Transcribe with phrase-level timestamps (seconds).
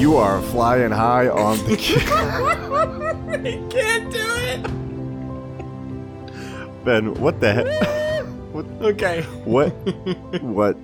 [0.00, 1.74] You are flying high on the.
[3.44, 4.18] I can't do
[4.48, 4.62] it!
[6.86, 8.26] ben, what the heck?
[8.54, 9.22] what, Okay.
[9.44, 9.68] what?
[10.40, 10.78] What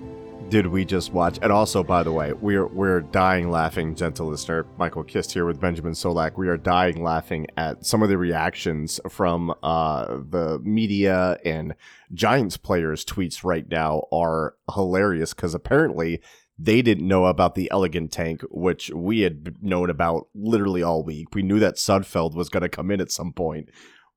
[0.50, 1.38] did we just watch?
[1.40, 4.66] And also, by the way, we're we're dying laughing, gentle listener.
[4.76, 6.36] Michael Kist here with Benjamin Solak.
[6.36, 11.74] We are dying laughing at some of the reactions from uh, the media and
[12.12, 16.20] Giants players' tweets right now are hilarious because apparently
[16.58, 21.34] they didn't know about the elegant tank, which we had known about literally all week.
[21.34, 23.68] We knew that Sudfeld was going to come in at some point,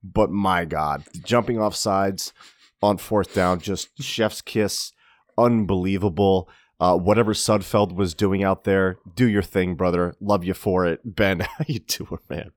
[0.04, 2.34] but my God, jumping off sides
[2.82, 4.94] on fourth down, just chef's kiss,
[5.38, 6.50] unbelievable.
[6.80, 10.16] Uh, whatever Sudfeld was doing out there, do your thing, brother.
[10.22, 11.40] Love you for it, Ben.
[11.58, 12.52] How you doing, man?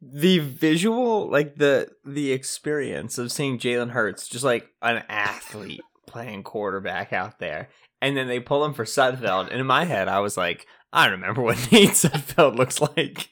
[0.00, 6.44] The visual, like the the experience of seeing Jalen Hurts, just like an athlete playing
[6.44, 7.68] quarterback out there,
[8.00, 11.06] and then they pull him for Sudfeld, and in my head, I was like, I
[11.06, 13.28] remember what Nate Sudfeld looks like.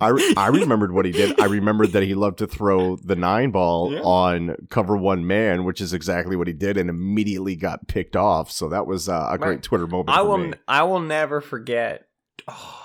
[0.00, 1.40] I, re- I remembered what he did.
[1.40, 4.00] I remembered that he loved to throw the nine ball Yeah.
[4.00, 8.50] on cover one man, which is exactly what he did, and immediately got picked off.
[8.50, 9.62] So that was uh, a great Right.
[9.62, 10.10] Twitter moment.
[10.10, 10.52] I for will me.
[10.66, 12.06] I will never forget.
[12.48, 12.81] Oh,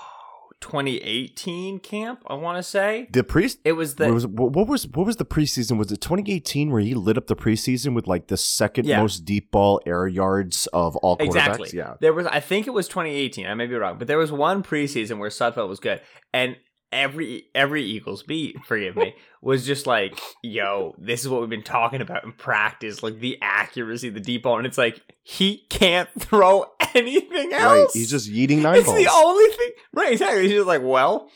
[0.60, 3.08] 2018 camp, I want to say.
[3.12, 5.78] The pre It was the what was what was what was the preseason?
[5.78, 9.00] Was it 2018 where he lit up the preseason with like the second Yeah.
[9.00, 11.26] most deep ball air yards of all quarterbacks?
[11.26, 11.70] Exactly.
[11.74, 11.94] Yeah.
[12.00, 13.46] There was, I think it was 2018.
[13.46, 16.00] I may be wrong, but there was one preseason where Sudfeld was good,
[16.32, 16.56] and
[16.92, 21.62] every every Eagles beat, forgive me, was just like, "Yo, this is what we've been
[21.62, 26.08] talking about in practice, like the accuracy, the deep ball." And it's like he can't
[26.18, 27.62] throw anything else.
[27.62, 27.86] Right.
[27.92, 28.98] He's just yeeting nine it's balls.
[28.98, 29.70] the only thing.
[29.92, 30.12] Right.
[30.12, 30.42] Exactly.
[30.42, 31.30] He's just like, well.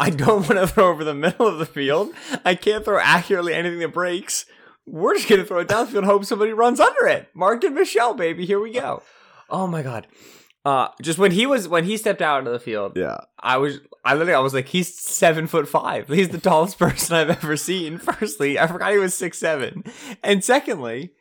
[0.00, 2.10] I don't want to throw over the middle of the field.
[2.44, 4.46] I can't throw accurately anything that breaks.
[4.86, 7.28] We're just gonna throw it downfield and hope somebody runs under it.
[7.34, 9.02] Mark and Michelle, baby, here we go.
[9.50, 10.06] Oh my god.
[10.68, 13.16] Uh just when he was when he stepped out into the field, yeah.
[13.40, 16.08] I was I literally I was like, he's seven foot five.
[16.18, 17.96] He's the tallest person I've ever seen.
[18.10, 19.84] Firstly, I forgot he was six seven.
[20.22, 21.12] And secondly,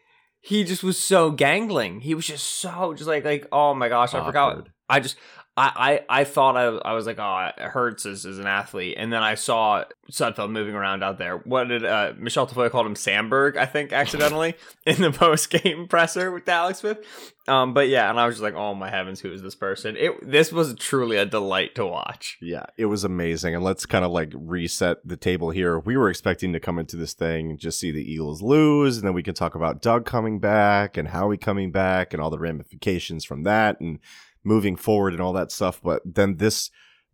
[0.42, 2.02] he just was so gangling.
[2.02, 5.16] He was just so just like like oh my gosh, I forgot I just
[5.58, 8.96] I, I, I thought I, I was like, oh, Hurts is, is an athlete.
[8.98, 11.38] And then I saw Sudfeld moving around out there.
[11.40, 12.96] What did uh, Michelle Tafoya called him?
[12.96, 14.54] Sandberg, I think, accidentally
[14.86, 17.00] in the post game presser with Alex Smith.
[17.48, 19.96] Um, but yeah, and I was just like, oh my heavens, who is this person?
[19.98, 22.38] It This was truly a delight to watch.
[22.40, 23.56] Yeah, it was amazing.
[23.56, 25.80] And let's kind of like reset the table here.
[25.80, 29.08] We were expecting to come into this thing and just see the Eagles lose, and
[29.08, 32.38] then we can talk about Doug coming back and Howie coming back and all the
[32.38, 34.00] ramifications from that and
[34.44, 35.82] moving forward and all that stuff.
[35.84, 36.70] But then this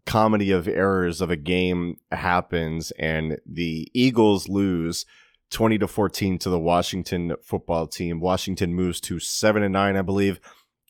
[0.05, 5.05] comedy of errors of a game happens, and the Eagles lose.
[5.51, 8.19] 20 to 14 to the Washington football team.
[8.19, 10.39] Washington moves to 7 and 9, I believe,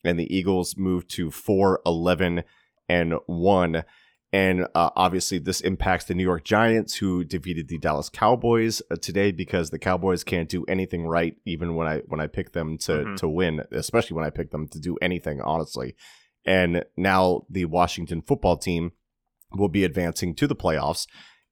[0.02, 2.44] and the Eagles move to 4 11
[2.88, 3.84] and 1.
[4.32, 8.96] And uh, obviously, this impacts the New York Giants, who defeated the Dallas Cowboys uh,
[8.96, 12.78] today because the Cowboys can't do anything right, even when I when I pick them
[12.78, 13.16] to Mhm.
[13.18, 15.94] to win, especially when I pick them to do anything, honestly.
[16.44, 18.92] And now the Washington football team
[19.52, 21.06] will be advancing to the playoffs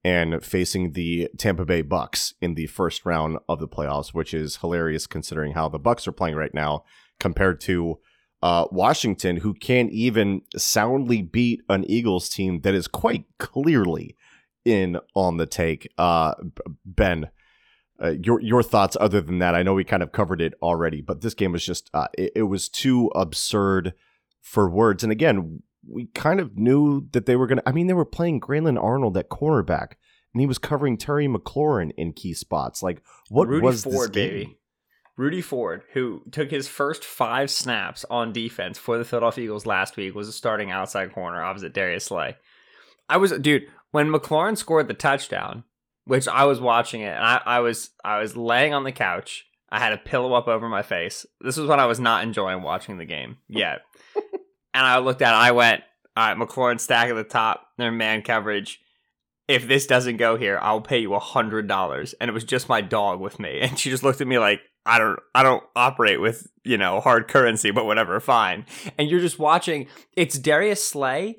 [0.05, 4.57] and facing the Tampa Bay Bucks in the first round of the playoffs, which is
[4.57, 6.85] hilarious considering how the Bucks are playing right now
[7.21, 7.99] compared to
[8.43, 14.17] uh, Washington, who can't even soundly beat an Eagles team that is quite clearly
[14.65, 15.89] in on the take.
[15.97, 16.35] Uh,
[16.85, 17.31] ben,
[18.03, 19.55] uh, your your thoughts other than that?
[19.55, 22.33] I know we kind of covered it already, but this game was just uh, it,
[22.35, 23.95] it was too absurd
[24.43, 25.03] for words.
[25.03, 27.69] And again, we kind of knew that they were going to.
[27.69, 29.93] I mean, they were playing Grayland Arnold at cornerback,
[30.35, 32.83] and he was covering Terry McLaurin in key spots.
[32.83, 34.31] Like, what Rudy was Ford, this game?
[34.31, 34.59] baby.
[35.17, 39.97] Rudy Ford, who took his first five snaps on defense for the Philadelphia Eagles last
[39.97, 42.37] week, was a starting outside corner opposite Darius Slay.
[43.09, 45.65] I was, dude, when McLaurin scored the touchdown,
[46.05, 49.47] which I was watching it, and I, I was, I was laying on the couch.
[49.71, 51.27] I had a pillow up over my face.
[51.41, 53.83] This was when I was not enjoying watching the game yet.
[54.75, 55.37] And I looked at it.
[55.37, 55.83] I went,
[56.17, 57.67] all right, McLaurin stack at the top.
[57.79, 58.81] They're man coverage.
[59.49, 62.15] If this doesn't go here, I'll pay you a hundred dollars.
[62.15, 64.61] And it was just my dog with me, and she just looked at me like,
[64.85, 68.67] I don't, I don't operate with you know hard currency, but whatever, fine.
[68.99, 69.87] And you're just watching.
[70.17, 71.39] It's Darius Slay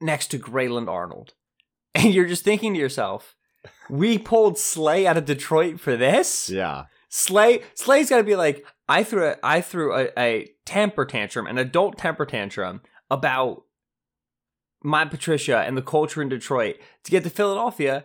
[0.00, 1.34] next to Grayland Arnold,
[1.94, 3.36] and you're just thinking to yourself,
[3.88, 6.50] we pulled Slay out of Detroit for this.
[6.50, 6.84] Yeah.
[7.08, 11.46] Slay Slay's got to be like I threw a, I threw a, a temper tantrum,
[11.46, 12.80] an adult temper tantrum
[13.10, 13.62] about
[14.82, 18.04] Matt Patricia and the culture in Detroit to get to Philadelphia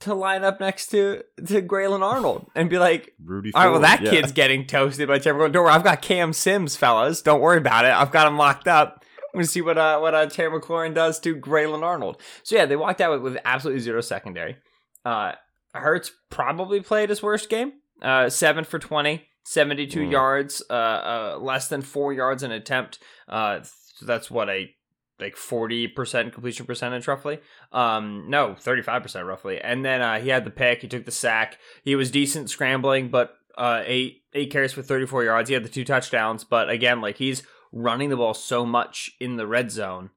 [0.00, 3.52] to line up next to to Grayland Arnold and be like, Rudy.
[3.54, 4.10] all right, well that yeah.
[4.10, 5.54] kid's getting toasted by Terry McLaurin.
[5.54, 7.22] Worry, I've got Cam Sims, fellas.
[7.22, 7.92] Don't worry about it.
[7.92, 9.04] I've got him locked up.
[9.32, 12.20] I'm gonna see what uh what uh Terry McLaurin does to Grayland Arnold.
[12.42, 14.56] So yeah, they walked out with, with absolutely zero secondary.
[15.04, 15.32] Uh,
[15.72, 17.72] Hurts probably played his worst game.
[18.02, 20.10] Uh, seven for 20, 72 Mm.
[20.12, 22.98] yards, uh, uh, less than four yards an attempt.
[23.28, 24.74] Uh, so that's what a
[25.18, 27.38] like 40% completion percentage roughly.
[27.72, 29.58] Um, no, 35% roughly.
[29.58, 31.58] And then uh, he had the pick, he took the sack.
[31.82, 35.48] He was decent scrambling, but uh, eight eight carries for 34 yards.
[35.48, 37.42] He had the two touchdowns, but again, like he's
[37.72, 40.10] running the ball so much in the red zone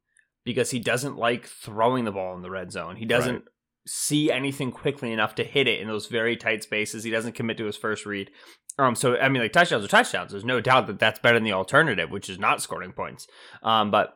[0.43, 2.97] because he doesn't like throwing the ball in the red zone.
[2.97, 3.43] He doesn't Right.
[3.87, 7.03] See anything quickly enough to hit it in those very tight spaces.
[7.03, 8.29] He doesn't commit to his first read.
[8.77, 10.31] Um, so I mean, like touchdowns are touchdowns.
[10.31, 13.27] There's no doubt that that's better than the alternative, which is not scoring points.
[13.63, 14.13] Um, but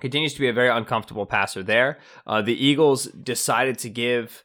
[0.00, 1.98] continues to be a very uncomfortable passer there.
[2.26, 4.44] Uh, the Eagles decided to give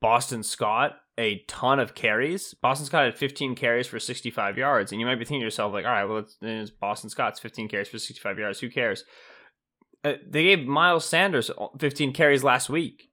[0.00, 2.54] Boston Scott a ton of carries.
[2.54, 5.72] Boston Scott had 15 carries for 65 yards, and you might be thinking to yourself,
[5.72, 8.60] like, all right, well, it's, Boston Scott's 15 carries for 65 yards.
[8.60, 9.04] Who cares?
[10.04, 13.11] Uh, they gave Miles Sanders 15 carries last week.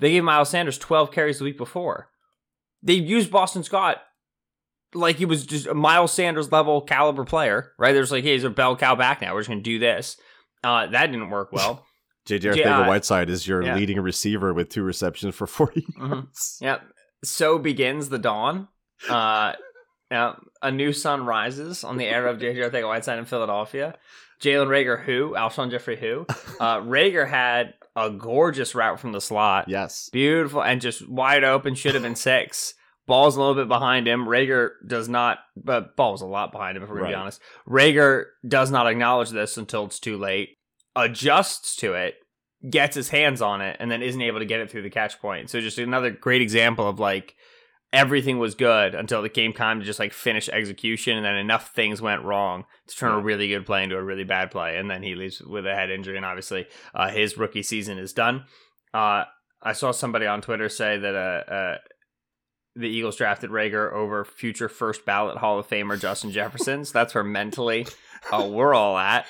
[0.00, 2.08] They gave Miles Sanders 12 carries the week before.
[2.82, 3.98] They used Boston Scott
[4.94, 7.92] like he was just a Miles Sanders level caliber player, right?
[7.92, 9.34] There's like, hey, he's a bell cow back now.
[9.34, 10.16] We're just going to do this.
[10.64, 11.86] Uh, that didn't work well.
[12.28, 13.74] JJ uh, Whiteside is your yeah.
[13.74, 16.26] leading receiver with two receptions for 40 Mhm.
[16.60, 16.82] Yep.
[17.24, 18.68] So begins the dawn.
[19.08, 19.54] Uh,
[20.10, 23.96] yeah, a new sun rises on the era of JJ Arcega-Whiteside in Philadelphia.
[24.40, 25.34] Jalen Reagor, who?
[25.36, 26.26] Alshon Jeffery, who?
[26.60, 29.66] Uh, Reagor had a gorgeous route from the slot.
[29.66, 30.10] Yes.
[30.12, 31.74] Beautiful and just wide open.
[31.74, 32.74] Should have been six.
[33.06, 34.26] Ball's a little bit behind him.
[34.26, 37.40] Reagor does not, but ball's a lot behind him, if we're going to be honest.
[37.66, 40.58] Reagor does not acknowledge this until it's too late,
[40.94, 42.16] adjusts to it,
[42.68, 45.18] gets his hands on it, and then isn't able to get it through the catch
[45.18, 45.48] point.
[45.48, 47.34] So just another great example of like
[47.92, 51.74] everything was good until it came time to just like finish execution, and then enough
[51.74, 54.90] things went wrong to turn a really good play into a really bad play, and
[54.90, 58.44] then he leaves with a head injury, and obviously uh, his rookie season is done.
[58.94, 59.24] Uh,
[59.62, 61.78] I saw somebody on Twitter say that uh, uh,
[62.76, 66.84] the Eagles drafted Reagor over future first ballot Hall of Famer Justin Jefferson.
[66.84, 67.86] so that's where mentally
[68.32, 69.26] uh, we're all at.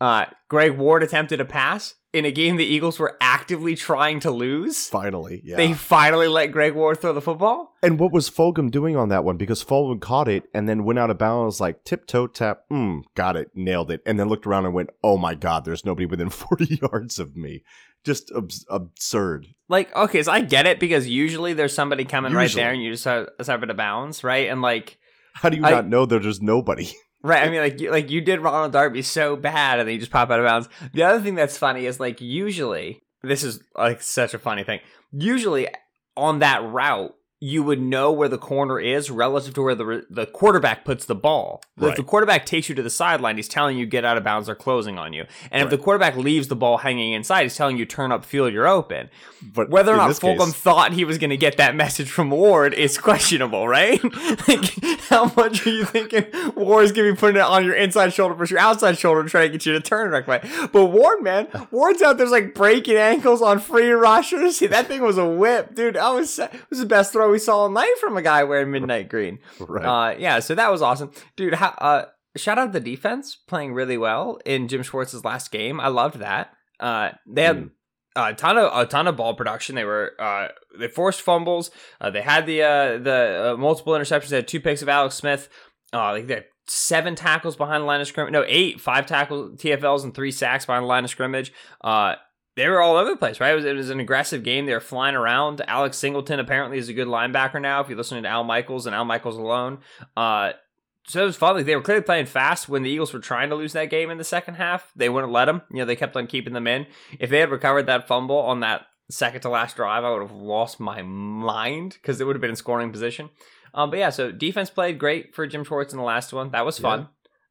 [0.00, 4.30] Uh, Greg Ward attempted a pass in a game the Eagles were actively trying to
[4.30, 4.88] lose.
[4.88, 5.42] Finally.
[5.44, 5.56] Yeah.
[5.56, 7.74] They finally let Greg Ward throw the football.
[7.82, 9.36] and what was Fulgham doing on that one?
[9.36, 12.60] Because Fulgham caught it and then went out of bounds like tiptoe tap.
[12.72, 13.50] Mm, got it.
[13.54, 14.02] Nailed it.
[14.06, 17.36] And then looked around and went, oh my God, there's nobody within 40 yards of
[17.36, 17.62] me.
[18.04, 19.48] Just abs- absurd.
[19.68, 22.92] Like, okay, so I get it because usually there's somebody coming right there and you
[22.92, 24.48] just have, have it to bounds, right?
[24.48, 24.98] And like,
[25.34, 26.90] How do you I- not know that there's nobody?
[27.26, 29.98] Right, I mean, like you, like you did Ronald Darby so bad, and then you
[29.98, 30.68] just pop out of bounds.
[30.92, 34.78] The other thing that's funny is like usually this is like such a funny thing.
[35.10, 35.66] Usually
[36.16, 40.24] on that route, you would know where the corner is relative to where the the
[40.26, 41.62] quarterback puts the ball.
[41.78, 44.48] If the quarterback takes you to the sideline, he's telling you get out of bounds
[44.48, 45.26] or closing on you.
[45.50, 48.54] And if the quarterback leaves the ball hanging inside, he's telling you turn up field,
[48.54, 49.10] you're open.
[49.42, 52.10] But Whether or not this Fulgham case- thought he was going to get that message
[52.10, 54.02] from Ward is questionable, right?
[54.48, 56.24] like, how much are you thinking
[56.54, 59.28] Ward's going to be putting it on your inside shoulder versus your outside shoulder to
[59.28, 60.72] try to get you to turn the right?
[60.72, 64.62] But Ward, man, Ward's out there's like breaking ankles on free rushers.
[64.76, 65.96] That thing was a whip, dude.
[65.96, 68.70] I was it was the best throw we saw all night from a guy wearing
[68.70, 69.38] midnight green.
[69.60, 69.84] Right.
[70.14, 71.54] Uh, yeah, so that was awesome, dude.
[71.54, 72.04] How, uh,
[72.36, 75.80] shout out the defense playing really well in Jim Schwartz's last game.
[75.80, 76.50] I loved that.
[76.80, 77.70] Uh, they had Mm.
[78.16, 79.74] a ton of a ton of ball production.
[79.74, 81.70] They were uh, they forced fumbles.
[82.00, 84.28] Uh, they had the uh, the uh, multiple interceptions.
[84.28, 85.48] They had two picks of Alex Smith.
[85.92, 88.32] Uh, like they had seven tackles behind the line of scrimmage.
[88.32, 91.52] No, eight, five tackles, TFLs, and three sacks behind the line of scrimmage.
[91.82, 92.16] Uh,
[92.56, 93.52] they were all over the place, right?
[93.52, 94.66] It was, it was an aggressive game.
[94.66, 95.62] They were flying around.
[95.68, 97.80] Alex Singleton apparently is a good linebacker now.
[97.80, 99.78] If you're listening to Al Michaels and Al Michaels alone,
[100.16, 100.52] uh,
[101.06, 101.54] so it was fun.
[101.54, 104.10] Like they were clearly playing fast when the Eagles were trying to lose that game
[104.10, 104.90] in the second half.
[104.96, 105.62] They wouldn't let them.
[105.70, 106.86] You know, they kept on keeping them in.
[107.20, 110.32] If they had recovered that fumble on that second to last drive, I would have
[110.32, 113.30] lost my mind because it would have been in scoring position.
[113.74, 116.50] Um, but yeah, so defense played great for Jim Schwartz in the last one.
[116.50, 117.08] That was fun.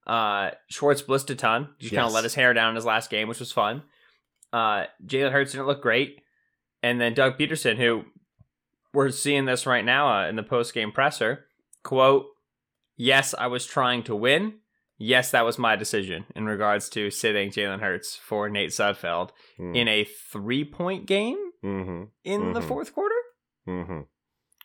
[0.08, 0.14] Yeah.
[0.14, 1.70] Uh, Schwartz blitzed a ton.
[1.80, 2.00] Just yes.
[2.00, 3.84] kind of let his hair down in his last game, which was fun.
[4.56, 6.22] Uh, Jalen Hurts didn't look great,
[6.82, 8.06] and then Doug Pederson, who
[8.94, 11.48] we're seeing this right now uh, in the post game presser,
[11.84, 12.28] quote
[12.96, 14.60] yes, I was trying to win.
[14.98, 19.76] Yes, that was my decision in regards to sitting Jalen Hurts for Nate Sudfeld mm.
[19.76, 22.04] in a three point game mm-hmm.
[22.24, 22.54] in mm-hmm.
[22.54, 23.16] the fourth quarter.
[23.68, 24.02] Mm-hmm.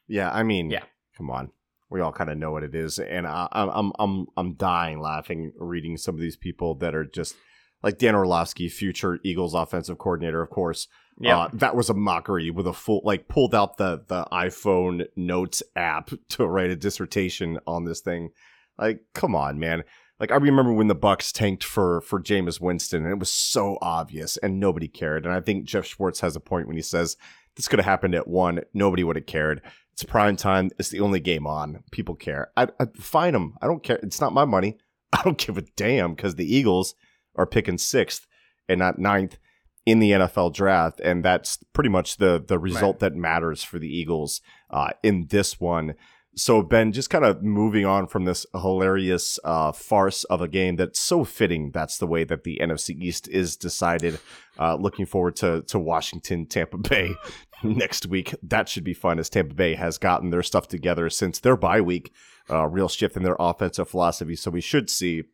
[0.06, 0.84] Yeah, I mean, yeah,
[1.16, 1.50] come on.
[1.90, 5.52] We all kind of know what it is, and I, I'm I'm I'm dying laughing
[5.58, 7.34] reading some of these people that are just
[7.82, 10.88] like Dan Orlovsky, future Eagles offensive coordinator, of course.
[11.18, 15.06] Yeah, uh, that was a mockery with a full like pulled out the the iPhone
[15.16, 18.30] Notes app to write a dissertation on this thing.
[18.78, 19.84] Like, come on, man.
[20.18, 23.78] Like I remember when the Bucks tanked for for Jameis Winston, and it was so
[23.80, 25.24] obvious, and nobody cared.
[25.24, 27.16] And I think Jeff Schwartz has a point when he says
[27.56, 29.62] this could have happened at one, nobody would have cared.
[29.92, 30.70] It's prime time.
[30.78, 31.82] It's the only game on.
[31.90, 32.50] People care.
[32.56, 33.54] I, I fine them.
[33.60, 33.98] I don't care.
[34.02, 34.78] It's not my money.
[35.12, 36.94] I don't give a damn because the Eagles
[37.36, 38.26] are picking sixth
[38.68, 39.38] and not ninth
[39.86, 43.12] in the NFL draft, and that's pretty much the the result right.
[43.12, 45.94] that matters for the Eagles uh, in this one.
[46.36, 50.76] So Ben, just kind of moving on from this hilarious uh, farce of a game
[50.76, 51.72] that's so fitting.
[51.72, 54.20] That's the way that the NFC East is decided.
[54.58, 57.14] Uh, looking forward to to Washington, Tampa Bay
[57.64, 58.34] next week.
[58.42, 61.80] That should be fun as Tampa Bay has gotten their stuff together since their bye
[61.80, 62.12] week.
[62.48, 64.36] Uh, real shift in their offensive philosophy.
[64.36, 65.24] So we should see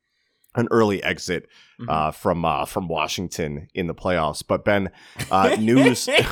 [0.57, 1.49] an early exit
[1.81, 1.89] mm-hmm.
[1.89, 4.43] uh, from uh, from Washington in the playoffs.
[4.47, 4.91] But Ben,
[5.31, 6.09] uh, news.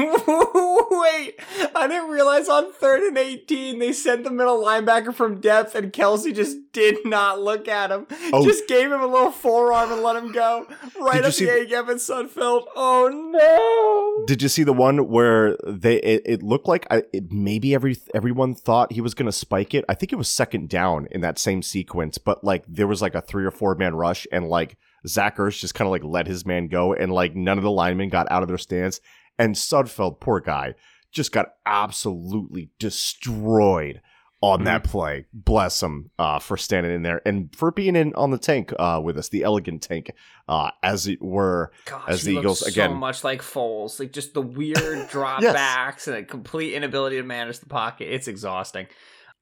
[1.00, 1.40] Wait,
[1.74, 5.92] I didn't realize on third and 18 they sent the middle linebacker from depth and
[5.92, 8.06] Kelce just did not look at him.
[8.32, 8.44] Oh.
[8.44, 10.66] Just gave him a little forearm and let him go.
[11.00, 12.66] Right up the A gap and Sudfeld.
[12.76, 14.26] Oh no.
[14.26, 17.96] Did you see the one where they it, it looked like I, it, maybe every
[18.14, 19.84] everyone thought he was going to spike it.
[19.88, 23.14] I think it was second down in that same sequence, but like there was like
[23.14, 24.76] a three or four man rush and like
[25.06, 27.70] Zach Ertz just kind of like let his man go and like none of the
[27.70, 29.00] linemen got out of their stance
[29.40, 30.74] and Sudfeld, poor guy,
[31.10, 34.02] just got absolutely destroyed
[34.42, 34.66] on mm-hmm.
[34.66, 35.24] that play.
[35.32, 39.00] Bless him uh, for standing in there and for being in on the tank uh,
[39.02, 40.12] with us, the elegant tank,
[40.46, 42.90] uh, as it were, Gosh, as the Eagles again.
[42.90, 45.54] So much like Foles, like just the weird drop yes.
[45.54, 48.12] backs and a complete inability to manage the pocket.
[48.12, 48.86] It's exhausting.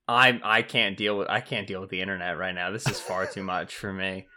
[0.06, 2.70] I I can't deal with I can't deal with the internet right now.
[2.70, 4.28] This is far too much for me.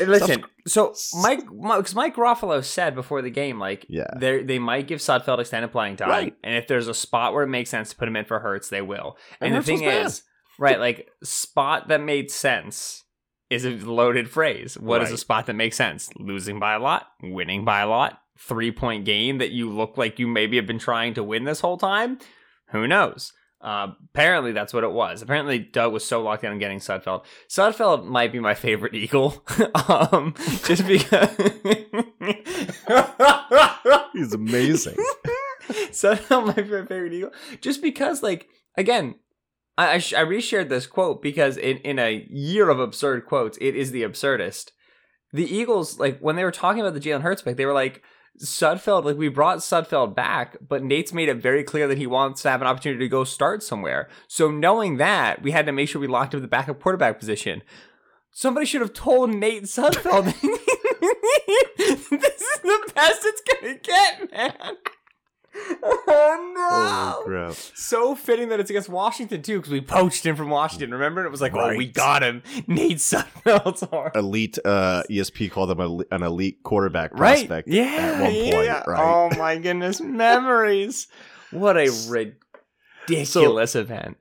[0.00, 4.86] Listen, so Mike, because Mike Ruffalo said before the game, like, yeah, they they might
[4.86, 6.34] give Sudfeld extended playing time, right.
[6.42, 8.70] and if there's a spot where it makes sense to put him in for Hurts,
[8.70, 9.18] they will.
[9.40, 10.22] And, and the thing is,
[10.58, 13.04] right, like spot that made sense
[13.50, 14.78] is a loaded phrase.
[14.78, 15.06] What right.
[15.06, 16.08] is a spot that makes sense?
[16.16, 20.18] Losing by a lot, winning by a lot, three point game that you look like
[20.18, 22.18] you maybe have been trying to win this whole time.
[22.70, 23.34] Who knows?
[23.62, 25.22] Uh, apparently, that's what it was.
[25.22, 27.24] Apparently, Doug was so locked in on getting Sudfeld.
[27.48, 29.44] Sudfeld might be my favorite Eagle,
[29.88, 31.36] um, just because
[34.12, 34.96] he's amazing.
[35.70, 39.14] Sudfeld might be my favorite Eagle, just because, like, again,
[39.78, 43.58] I I, sh- I reshared this quote because in in a year of absurd quotes,
[43.60, 44.72] it is the absurdest.
[45.32, 48.02] The Eagles, like when they were talking about the Jalen Hurts pick, they were like
[48.40, 52.42] Sudfeld, like we brought Sudfeld back, but Nate's made it very clear that he wants
[52.42, 54.08] to have an opportunity to go start somewhere.
[54.26, 57.62] So knowing that, we had to make sure we locked up the backup quarterback position.
[58.30, 60.24] Somebody should have told Nate Sudfeld,
[61.78, 64.76] this is the best it's gonna get, man.
[65.54, 67.24] Oh no!
[67.24, 67.54] Holy crap.
[67.74, 70.90] So fitting that it's against Washington too, because we poached him from Washington.
[70.92, 71.74] Remember, and it was like, right.
[71.74, 72.42] oh, we got him.
[72.66, 73.82] Nate Sudfeld's
[74.14, 74.58] elite.
[74.64, 77.68] Uh, ESP called him an elite quarterback prospect.
[77.68, 77.74] Right?
[77.74, 78.46] Yeah, at one point.
[78.46, 78.82] Yeah.
[78.86, 79.00] Right?
[79.00, 81.08] Oh my goodness, memories!
[81.50, 84.16] What a ridiculous so, event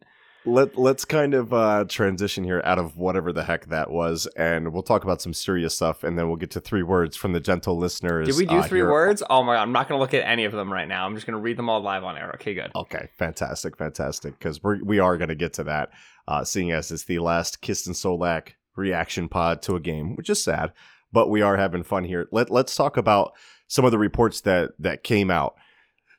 [0.46, 4.74] let let's kind of uh, transition here out of whatever the heck that was, and
[4.74, 7.40] we'll talk about some serious stuff, and then we'll get to three words from the
[7.40, 8.28] gentle listeners.
[8.28, 8.90] Did we do uh, three here.
[8.90, 9.22] words?
[9.30, 11.06] Oh my god, I'm not going to look at any of them right now.
[11.06, 12.32] I'm just going to read them all live on air.
[12.36, 12.72] Okay, good.
[12.76, 14.38] Okay, fantastic, fantastic.
[14.38, 15.90] Because we we are going to get to that,
[16.28, 20.30] uh, seeing as it's the last Kist and Solak reaction pod to a game, which
[20.30, 20.72] is sad,
[21.12, 22.28] but we are having fun here.
[22.32, 23.34] Let let's talk about
[23.68, 25.56] some of the reports that that came out.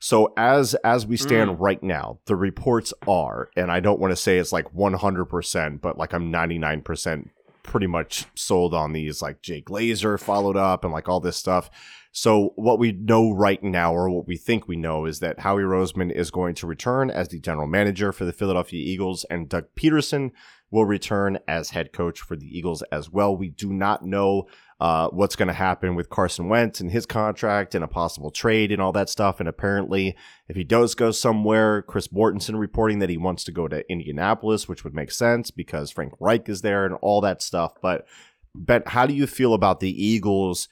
[0.03, 1.57] So as as we stand mm.
[1.61, 5.97] right now, the reports are, and I don't want to say it's like 100%, but
[5.97, 7.29] like I'm 99%
[7.63, 9.23] pretty much sold on these.
[9.23, 11.71] Like Jay Glazer followed up and like all this stuff.
[12.11, 15.63] So what we know right now, or what we think we know, is that Howie
[15.63, 19.67] Roseman is going to return as the general manager for the Philadelphia Eagles, and Doug
[19.77, 20.33] Pederson
[20.73, 23.37] will return as head coach for the Eagles as well.
[23.37, 24.49] We do not know
[24.81, 28.73] uh, what's going to happen with Carson Wentz and his contract and a possible trade
[28.73, 29.38] and all that stuff.
[29.38, 30.17] And apparently,
[30.49, 34.67] if he does go somewhere, Chris Mortensen reporting that he wants to go to Indianapolis,
[34.67, 37.75] which would make sense because Frank Reich is there and all that stuff.
[37.81, 38.07] But
[38.55, 40.69] Ben, how do you feel about the Eagles?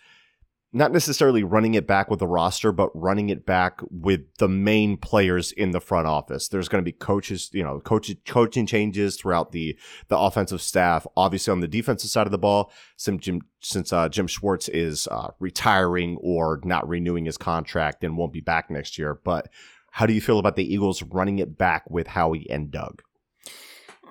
[0.72, 4.96] Not necessarily running it back with the roster, but running it back with the main
[4.96, 6.46] players in the front office.
[6.46, 9.76] There's going to be coaches, you know, coach, coaching changes throughout the
[10.08, 11.06] the offensive staff.
[11.16, 15.08] Obviously, on the defensive side of the ball, since Jim, since uh, Jim Schwartz is
[15.08, 19.18] uh, retiring or not renewing his contract and won't be back next year.
[19.24, 19.48] But
[19.90, 23.02] how do you feel about the Eagles running it back with Howie and Doug?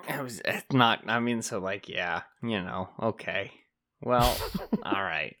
[0.08, 1.08] It was not.
[1.08, 3.52] I mean, so like, yeah, you know, okay.
[4.02, 4.36] Well,
[4.82, 5.36] all right.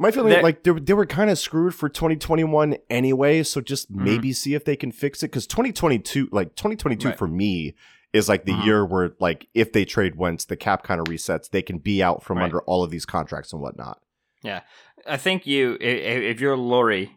[0.00, 3.92] My feeling that, like they, they were kind of screwed for 2021 anyway, so just
[3.92, 4.02] mm-hmm.
[4.02, 7.18] maybe see if they can fix it because 2022, like 2022 right.
[7.18, 7.74] for me
[8.14, 8.62] is like the mm-hmm.
[8.62, 12.02] year where like if they trade Wentz, the cap kind of resets, they can be
[12.02, 12.44] out from right.
[12.44, 14.00] under all of these contracts and whatnot.
[14.42, 14.60] Yeah,
[15.06, 17.10] I think you if you're Lurie,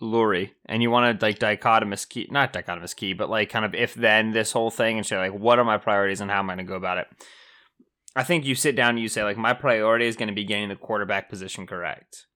[0.00, 3.74] Lurie, and you want to like dichotomous key, not dichotomous key, but like kind of
[3.74, 6.50] if then this whole thing and say like what are my priorities and how am
[6.50, 7.08] I going to go about it?
[8.16, 10.44] I think you sit down and you say like my priority is going to be
[10.44, 12.26] getting the quarterback position correct.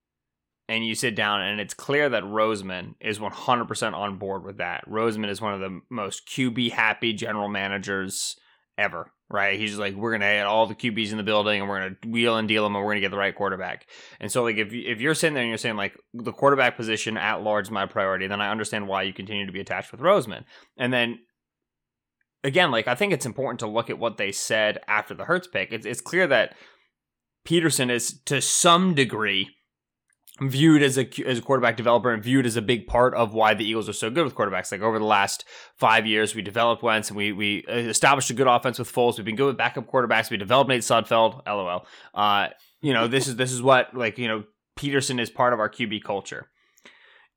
[0.68, 4.88] And you sit down and it's clear that Roseman is 100% on board with that.
[4.88, 8.36] Roseman is one of the most QB happy general managers
[8.78, 9.58] ever, right?
[9.58, 11.96] He's like we're going to add all the QBs in the building and we're going
[12.02, 13.86] to wheel and deal them and we're going to get the right quarterback.
[14.20, 17.16] And so like if if you're sitting there and you're saying like the quarterback position
[17.16, 20.02] at large is my priority, then I understand why you continue to be attached with
[20.02, 20.44] Roseman.
[20.76, 21.20] And then
[22.44, 25.48] again, like I think it's important to look at what they said after the Hurts
[25.48, 25.72] pick.
[25.72, 26.54] It's it's clear that
[27.46, 29.50] Pederson is to some degree
[30.40, 33.52] viewed as a as a quarterback developer and viewed as a big part of why
[33.54, 34.72] the Eagles are so good with quarterbacks.
[34.72, 35.44] Like over the last
[35.76, 39.16] five years, we developed Wentz and we we established a good offense with Foles.
[39.16, 40.30] We've been good with backup quarterbacks.
[40.30, 41.46] We developed Nate Sudfeld.
[41.46, 41.86] LOL.
[42.14, 42.48] Uh,
[42.80, 44.44] you know this is this is what like you know
[44.78, 46.48] Pederson is part of our QB culture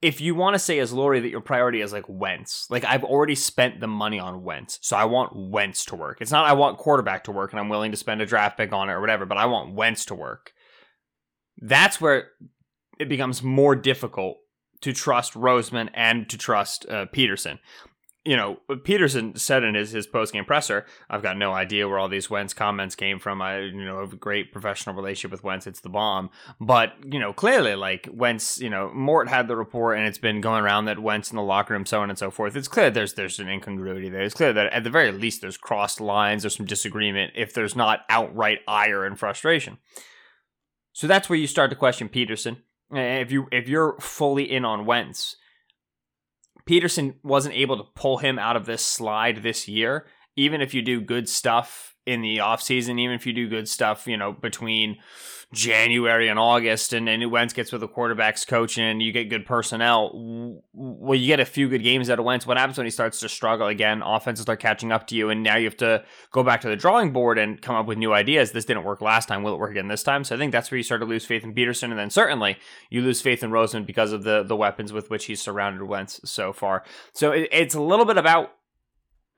[0.04, 3.06] if you want to say as Lurie that your priority is like Wentz, like I've
[3.06, 6.18] already spent the money on Wentz, so I want Wentz to work.
[6.20, 8.74] It's not I want quarterback to work and I'm willing to spend a draft pick
[8.74, 10.52] on it or whatever, but I want Wentz to work.
[11.58, 12.32] That's where
[13.00, 14.40] it becomes more difficult
[14.82, 17.60] to trust Roseman and to trust uh, Pederson
[18.26, 22.00] you know, Pederson said in his, his post game presser, I've got no idea where
[22.00, 23.42] all these Wentz comments came from.
[23.42, 25.68] I, you know, have a great professional relationship with Wentz.
[25.68, 26.30] It's the bomb.
[26.60, 30.40] But, you know, clearly, like, Wentz, you know, Mort had the report and it's been
[30.40, 32.56] going around that Wentz in the locker room, so on and so forth.
[32.56, 34.22] It's clear there's there's an incongruity there.
[34.22, 37.76] It's clear that at the very least there's crossed lines, there's some disagreement if there's
[37.76, 39.80] not outright ire and frustration.
[40.94, 42.58] So that's where you start to question Pederson.
[42.92, 45.36] If you if you're fully in on Wentz,
[46.70, 50.82] Pederson wasn't able to pull him out of this slide this year, even if you
[50.82, 54.98] do good stuff in the offseason, even if you do good stuff, you know, between
[55.54, 59.46] January and August, and then Wentz gets with the quarterbacks coach and you get good
[59.46, 60.62] personnel.
[60.74, 62.46] Well, you get a few good games out of Wentz.
[62.46, 64.02] What happens when he starts to struggle again?
[64.02, 66.76] Offenses start catching up to you, and now you have to go back to the
[66.76, 68.52] drawing board and come up with new ideas.
[68.52, 69.44] This didn't work last time.
[69.44, 70.24] Will it work again this time?
[70.24, 72.58] So I think that's where you start to lose faith in Pederson, and then certainly
[72.90, 76.20] you lose faith in Roseman because of the the weapons with which he's surrounded Wentz
[76.26, 76.84] so far.
[77.14, 78.54] So it, it's a little bit about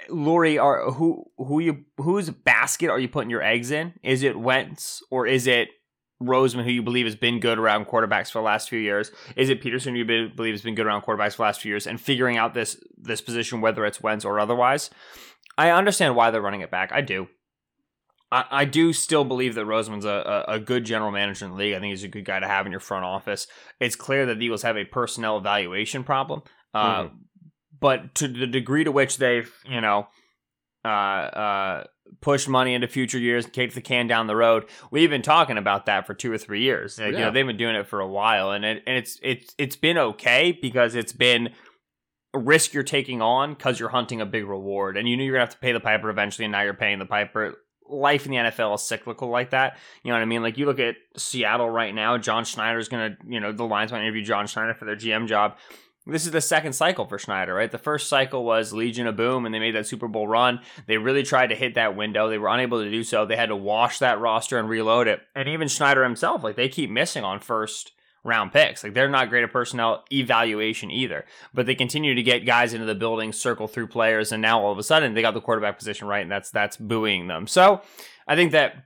[0.10, 3.93] Lurie, are who who you whose basket are you putting your eggs in?
[4.03, 5.69] Is it Wentz or is it
[6.21, 9.12] Roseman, who you believe has been good around quarterbacks for the last few years?
[9.36, 11.69] Is it Pederson, who you believe has been good around quarterbacks for the last few
[11.69, 14.89] years, and figuring out this this position, whether it's Wentz or otherwise?
[15.58, 16.91] I understand why they're running it back.
[16.91, 17.27] I do.
[18.31, 21.58] I, I do still believe that Roseman's a, a, a, good general manager in the
[21.58, 21.75] league.
[21.75, 23.47] I think he's a good guy to have in your front office.
[23.79, 26.41] It's clear that the Eagles have a personnel evaluation problem.
[26.73, 27.15] Uh, mm-hmm.
[27.79, 30.07] But to the degree to which they've, you know,
[30.85, 31.83] uh, uh,
[32.21, 34.65] push money into future years, kick the can down the road.
[34.91, 36.97] We've been talking about that for two or three years.
[36.99, 37.07] yeah.
[37.07, 39.75] You know, they've been doing it for a while, and it, and it's it's it's
[39.75, 41.49] been okay because it's been
[42.33, 45.33] a risk you're taking on because you're hunting a big reward, and you knew you're
[45.33, 47.55] gonna have to pay the piper eventually, and now you're paying the piper.
[47.88, 49.77] Life in the NFL is cyclical like that.
[50.03, 50.41] You know what I mean?
[50.41, 52.17] Like you look at Seattle right now.
[52.17, 55.55] John Schneider's gonna, you know, the Lions might interview John Schneider for their GM job
[56.07, 57.71] this is the second cycle for Schneider, right?
[57.71, 60.59] The first cycle was Legion of Boom, and they made that Super Bowl run.
[60.85, 62.29] They really tried to hit that window.
[62.29, 63.25] They were unable to do so.
[63.25, 65.21] They had to wash that roster and reload it.
[65.33, 67.91] And even Schneider himself, like they keep missing on first
[68.23, 68.83] round picks.
[68.83, 71.25] Like they're not great at personnel evaluation either.
[71.53, 74.71] But they continue to get guys into the building, circle through players, and now all
[74.71, 77.47] of a sudden they got the quarterback position right, and that's that's buoying them.
[77.47, 77.81] So
[78.27, 78.85] I think that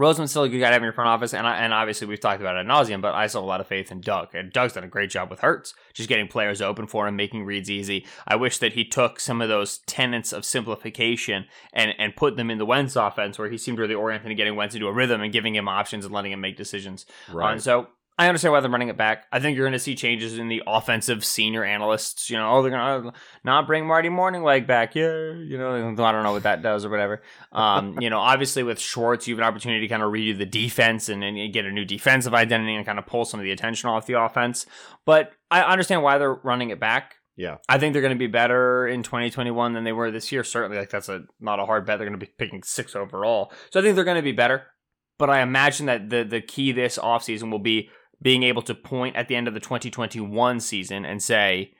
[0.00, 2.06] Roseman's still a good guy to have in your front office, and I, and obviously
[2.06, 4.00] we've talked about it ad nauseum, but I still have a lot of faith in
[4.00, 4.34] Doug.
[4.34, 7.44] And Doug's done a great job with Hurts, just getting players open for him, making
[7.44, 8.06] reads easy.
[8.26, 12.50] I wish that he took some of those tenets of simplification and and put them
[12.50, 15.20] in the Wentz offense, where he seemed really oriented in getting Wentz into a rhythm
[15.20, 17.04] and giving him options and letting him make decisions.
[17.28, 17.52] Um, right.
[17.52, 17.88] And so
[18.20, 19.24] I understand why they're running it back.
[19.32, 22.28] I think you're going to see changes in the offensive senior analysts.
[22.28, 24.94] You know, oh, they're going to not bring Marty Mornhinweg back.
[24.94, 27.22] Yeah, you know, I don't know what that does or whatever.
[27.50, 30.44] Um, you know, obviously with Schwartz, you have an opportunity to kind of redo the
[30.44, 33.52] defense and, and get a new defensive identity and kind of pull some of the
[33.52, 34.66] attention off the offense.
[35.06, 37.14] But I understand why they're running it back.
[37.36, 37.56] Yeah.
[37.70, 40.44] I think they're going to be better in 2021 than they were this year.
[40.44, 41.96] Certainly, like that's a not a hard bet.
[41.96, 44.64] They're going to be picking six overall, so I think they're going to be better.
[45.18, 47.88] But I imagine that the the key this offseason will be
[48.22, 51.72] being able to point at the end of the 2021 season and say,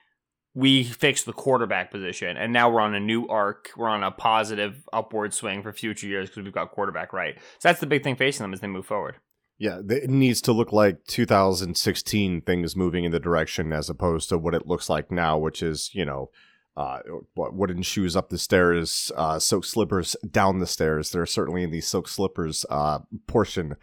[0.55, 3.71] we fixed the quarterback position and now we're on a new arc.
[3.77, 7.37] We're on a positive upward swing for future years because we've got quarterback right.
[7.39, 9.17] So that's the big thing facing them as they move forward.
[9.59, 14.39] Yeah, it needs to look like 2016 things moving in the direction as opposed to
[14.39, 16.31] what it looks like now, which is, you know,
[16.77, 17.01] uh,
[17.37, 21.11] wooden shoes up the stairs, uh, silk slippers down the stairs.
[21.11, 23.77] They're certainly in the silk slippers uh, portion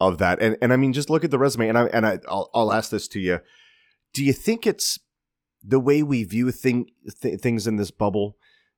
[0.00, 0.40] of that.
[0.42, 1.68] And and I mean, just look at the resume.
[1.68, 3.40] And I and I, I'll, I'll ask this to you:
[4.12, 4.98] Do you think it's
[5.62, 6.90] the way we view thing
[7.22, 8.36] th- things in this bubble?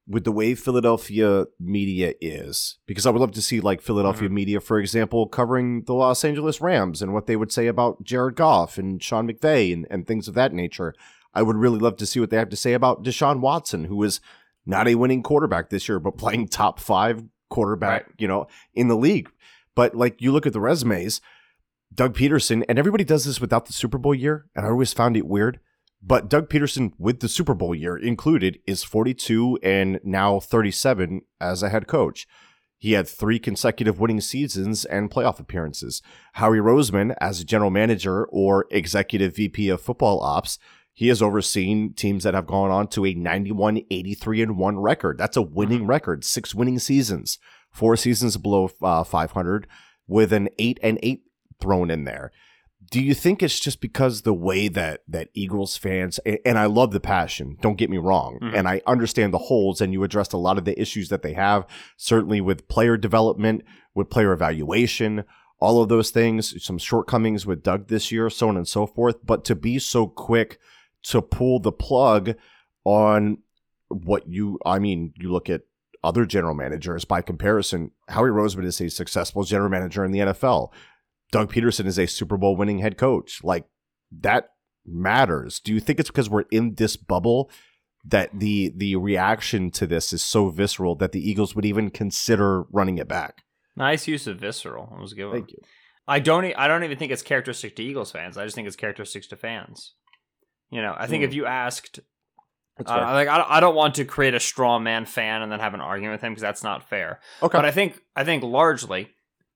[0.08, 4.32] With the way Philadelphia media is, because I would love to see like Philadelphia Mhm.
[4.34, 8.36] media, for example, covering the Los Angeles Rams and what they would say about Jared
[8.36, 10.94] Goff and Sean McVay and, and things of that nature.
[11.34, 14.00] I would really love to see what they have to say about Deshaun Watson, who
[14.04, 14.20] is
[14.64, 18.14] not a winning quarterback this year, but playing top five quarterback, Right.
[18.18, 19.28] you know, in the league.
[19.76, 21.20] But like you look at the resumes,
[21.94, 25.16] Doug Pederson, and everybody does this without the Super Bowl year, and I always found
[25.16, 25.60] it weird.
[26.02, 31.62] But Doug Pederson with the Super Bowl year included is 42 and now 37 as
[31.62, 32.26] a head coach.
[32.78, 36.02] He had three consecutive winning seasons and playoff appearances.
[36.34, 40.58] Howie Roseman, as a general manager or executive VP of football ops,
[40.92, 45.18] he has overseen teams that have gone on to a 91 83 and 1 record.
[45.18, 47.38] That's a winning record, six winning seasons,
[47.76, 49.66] four seasons below uh, 500
[50.08, 51.22] with an 8 and 8
[51.60, 52.30] thrown in there.
[52.90, 56.92] Do you think it's just because the way that that Eagles fans and I love
[56.92, 58.54] the passion, don't get me wrong, Mhm.
[58.56, 61.32] and I understand the holes and you addressed a lot of the issues that they
[61.34, 63.62] have, certainly with player development,
[63.94, 65.24] with player evaluation,
[65.58, 69.16] all of those things, some shortcomings with Doug this year, so on and so forth,
[69.24, 70.58] but to be so quick
[71.04, 72.34] to pull the plug
[72.84, 73.38] on
[73.88, 75.62] what you I mean, you look at
[76.04, 80.70] other general managers by comparison, Howie Roseman is a successful general manager in the NFL.
[81.32, 83.42] Doug Pederson is a Super Bowl winning head coach.
[83.42, 83.64] Like
[84.20, 84.50] that
[84.84, 85.60] matters.
[85.60, 87.50] Do you think it's because we're in this bubble
[88.04, 92.62] that the the reaction to this is so visceral that the Eagles would even consider
[92.70, 93.42] running it back?
[93.74, 94.92] Nice use of visceral.
[94.96, 95.26] I was good.
[95.26, 95.32] one.
[95.38, 95.58] Thank you.
[96.08, 96.44] I don't.
[96.56, 98.38] I don't even think it's characteristic to Eagles fans.
[98.38, 99.94] I just think it's characteristic to fans.
[100.70, 101.28] You know, I think Hmm.
[101.30, 101.98] if you asked,
[102.84, 105.60] uh, like, I don't, I don't want to create a straw man fan and then
[105.60, 107.20] have an argument with him because that's not fair.
[107.42, 107.56] okay.
[107.56, 109.10] But I think, I think largely,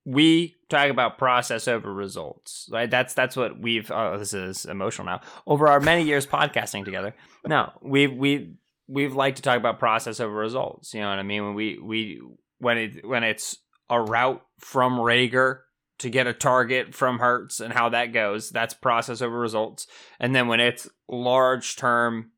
[0.04, 2.68] we talk about process over results.
[2.72, 2.90] Right?
[2.90, 3.90] That's that's what we've.
[3.90, 5.20] Oh, this is emotional now.
[5.46, 7.14] Over our many years podcasting together,
[7.46, 8.54] no, we we
[8.88, 10.94] we've liked to talk about process over results.
[10.94, 11.44] You know what I mean?
[11.44, 12.22] When we we
[12.58, 13.56] when it when it's
[13.88, 15.60] a route from Reagor
[15.98, 19.86] to get a target from Hurts and how that goes, that's process over results.
[20.18, 22.30] And then when it's large term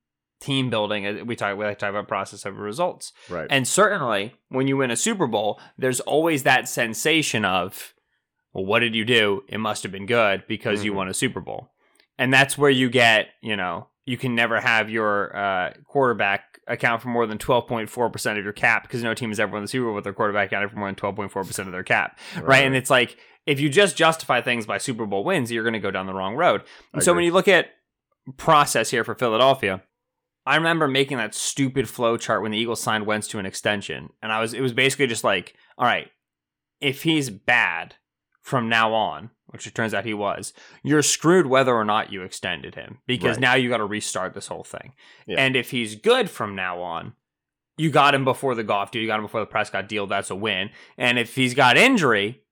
[0.42, 3.12] team building, uh, we talk we like to talk about process over results.
[3.30, 3.46] right.
[3.48, 7.94] And certainly, when you win a Super Bowl, there's always that sensation of,
[8.52, 9.44] well, what did you do?
[9.48, 10.96] It must have been good because you Mhm.
[10.96, 11.70] won a Super Bowl.
[12.18, 17.00] And that's where you get, you know, you can never have your uh, quarterback account
[17.02, 19.86] for more than 12.4% of your cap because no team has ever won the Super
[19.86, 22.18] Bowl with their quarterback accounting for more than 12.4% of their cap.
[22.40, 22.64] Right.
[22.64, 25.78] And it's like, if you just justify things by Super Bowl wins, you're going to
[25.80, 26.60] go down the wrong road.
[26.62, 27.70] I And so when you look at
[28.36, 29.82] process here for Philadelphia,
[30.44, 34.10] I remember making that stupid flow chart when the Eagles signed Wentz to an extension,
[34.22, 36.08] and I was it was basically just like, all right,
[36.80, 37.94] if he's bad
[38.40, 40.52] from now on, which it turns out he was,
[40.82, 43.40] you're screwed whether or not you extended him because Right.
[43.40, 44.94] now you got to restart this whole thing.
[45.26, 45.36] Yeah.
[45.38, 47.12] And if he's good from now on,
[47.76, 50.30] you got him before the Goff deal, you got him before the Prescott deal, that's
[50.30, 50.70] a win.
[50.98, 52.42] And if he's got injury,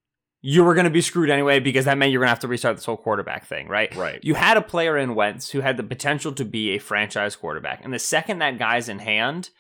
[0.43, 2.49] you were going to be screwed anyway because that meant you're going to have to
[2.49, 3.95] restart this whole quarterback thing, right?
[3.95, 4.21] right.
[4.23, 7.85] You had a player in Wentz who had the potential to be a franchise quarterback.
[7.85, 9.51] And the second that guy's in hand,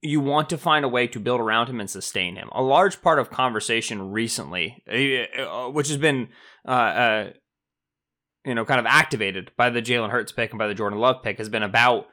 [0.00, 2.48] you want to find a way to build around him and sustain him.
[2.52, 6.28] A large part of conversation recently, uh, which has been,
[6.66, 7.30] uh, uh,
[8.44, 11.22] you know, kind of activated by the Jalen Hurts pick and by the Jordan Love
[11.22, 12.06] pick, has been about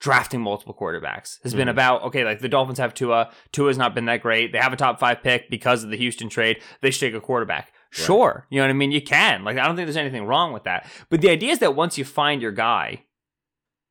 [0.00, 1.42] drafting multiple quarterbacks.
[1.42, 1.58] Has mm-hmm.
[1.58, 3.30] been about okay, like the Dolphins have Tua.
[3.52, 4.52] Tua's not been that great.
[4.52, 6.62] They have a top five pick because of the Houston trade.
[6.80, 7.72] They should take a quarterback.
[7.96, 8.04] Right.
[8.04, 8.92] Sure, you know what I mean.
[8.92, 10.86] You can like I don't think there's anything wrong with that.
[11.08, 13.04] But the idea is that once you find your guy,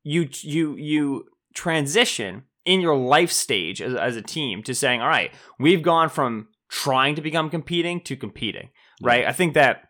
[0.04, 5.08] you you you transition in your life stage as, as a team to saying, all
[5.08, 8.70] right, we've gone from trying to become competing to competing.
[9.02, 9.26] Right.
[9.26, 9.84] I think that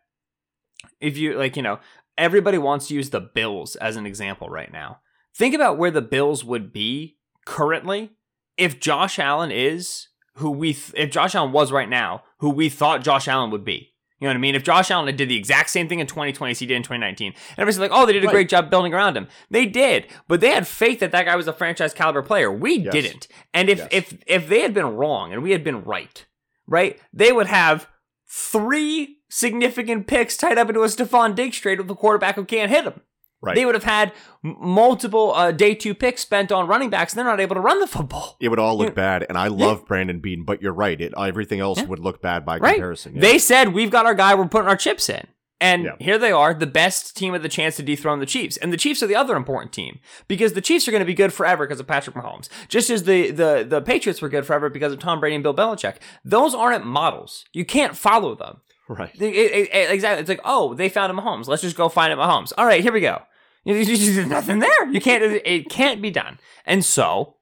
[1.01, 1.79] if you like, you know,
[2.17, 4.99] everybody wants to use the Bills as an example right now.
[5.37, 8.13] Think about where the Bills would be currently
[8.57, 12.69] if Josh Allen is who we th- if Josh Allen was right now who we
[12.69, 13.93] thought Josh Allen would be.
[14.19, 14.55] You know what I mean?
[14.55, 17.33] If Josh Allen did the exact same thing in 2020 as he did in 2019,
[17.33, 18.33] and everybody's like, "Oh, they did a right.
[18.33, 21.47] great job building around him." They did, but they had faith that that guy was
[21.47, 22.51] a franchise caliber player.
[22.51, 22.93] We yes.
[22.93, 23.27] didn't.
[23.53, 23.87] And if yes.
[23.91, 26.25] if if they had been wrong and we had been right,
[26.65, 27.87] right, they would have
[28.27, 32.71] three significant picks tied up into a Stefon Diggs trade with a quarterback who can't
[32.71, 33.01] hit him.
[33.41, 33.55] Right.
[33.55, 37.25] They would have had multiple uh, day two picks spent on running backs, and they're
[37.25, 38.35] not able to run the football.
[38.39, 39.87] It would all look bad, and I love yeah.
[39.87, 40.99] Brandon Beane, but you're right.
[40.99, 41.85] It everything else yeah.
[41.85, 42.73] would look bad by right.
[42.73, 43.15] comparison.
[43.15, 43.21] Yeah.
[43.21, 45.27] They said we've got our guy, we're putting our chips in.
[45.59, 48.57] And here they are, the best team with the chance to dethrone the Chiefs.
[48.57, 51.15] And the Chiefs are the other important team because the Chiefs are going to be
[51.15, 52.47] good forever because of Patrick Mahomes.
[52.67, 55.55] Just as the, the, the Patriots were good forever because of Tom Brady and Bill
[55.55, 55.95] Belichick.
[56.23, 57.45] Those aren't models.
[57.53, 58.61] You can't follow them.
[58.89, 59.13] Right.
[59.15, 60.21] It, it, it, exactly.
[60.21, 61.47] It's like, oh, they found him a Mahomes.
[61.47, 62.53] Let's just go find him a Mahomes.
[62.57, 63.21] All right, here we go.
[63.65, 64.89] There's nothing there.
[64.89, 65.23] You can't.
[65.23, 66.39] It can't be done.
[66.65, 67.35] And so,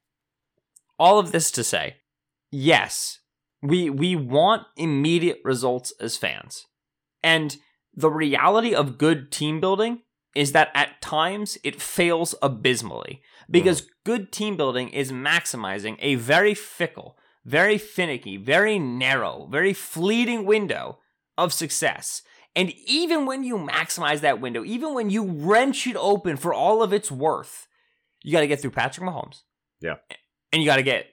[0.97, 1.97] all of this to say,
[2.51, 3.19] yes,
[3.61, 6.65] we we want immediate results as fans,
[7.21, 7.57] and
[7.93, 10.01] the reality of good team building
[10.35, 13.87] is that at times it fails abysmally because mm.
[14.03, 20.99] good team building is maximizing a very fickle, very finicky, very narrow, very fleeting window
[21.37, 22.21] of success.
[22.55, 26.81] And even when you maximize that window, even when you wrench it open for all
[26.81, 27.67] of its worth,
[28.23, 29.41] you got to get through Patrick Mahomes.
[29.81, 29.95] Yeah.
[30.53, 31.07] And you got to get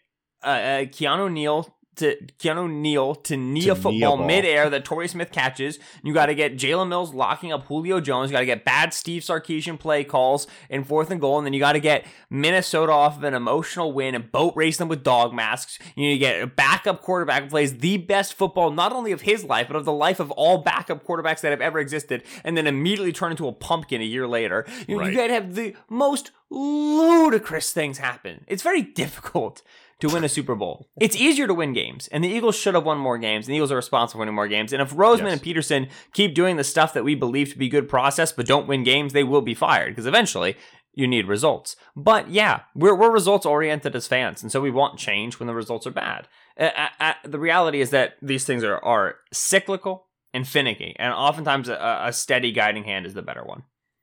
[0.44, 5.08] uh, uh, Keanu Neal to Keanu Neal to knee to a football midair that Torrey
[5.08, 5.78] Smith catches.
[6.02, 8.30] You got to get Jalen Mills locking up Julio Jones.
[8.30, 11.38] You got to get bad Steve Sarkisian play calls in fourth and goal.
[11.38, 14.78] And then you got to get Minnesota off of an emotional win and boat race
[14.78, 15.78] them with dog masks.
[15.94, 19.22] You need to get a backup quarterback who plays the best football, not only of
[19.22, 22.22] his life, but of the life of all backup quarterbacks that have ever existed.
[22.44, 24.64] And then immediately turn into a pumpkin a year later.
[24.88, 25.10] You, right.
[25.10, 28.44] you got to have the most ludicrous things happen.
[28.46, 29.62] It's very difficult
[30.02, 30.88] to win a Super Bowl.
[31.00, 33.56] It's easier to win games, and the Eagles should have won more games, and the
[33.56, 34.72] Eagles are responsible for winning more games.
[34.72, 35.32] And if Roseman yes.
[35.32, 38.66] and Pederson keep doing the stuff that we believe to be good process but don't
[38.66, 40.56] win games, they will be fired because eventually
[40.92, 41.76] you need results.
[41.94, 45.54] But yeah, we're, we're results oriented as fans, and so we want change when the
[45.54, 46.26] results are bad.
[46.58, 51.68] Uh, uh, the reality is that these things are, are cyclical and finicky, and oftentimes
[51.68, 53.62] a, a steady guiding hand is the better one.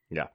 [0.10, 0.28] Yeah.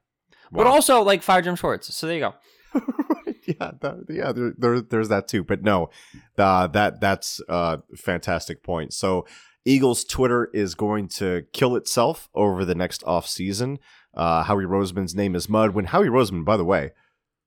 [0.53, 0.65] Wow.
[0.65, 1.95] But also like fire Jim Schwartz.
[1.95, 2.35] So there you go.
[3.61, 5.45] yeah, that, yeah, there, there, there's that too.
[5.45, 5.91] But no,
[6.39, 8.93] uh, that that's a fantastic point.
[8.93, 9.27] So
[9.65, 13.79] Eagles Twitter is going to kill itself over the next off season.
[14.15, 15.75] Uh, Howie Roseman's name is Mud.
[15.75, 16.93] When Howie Roseman, by the way,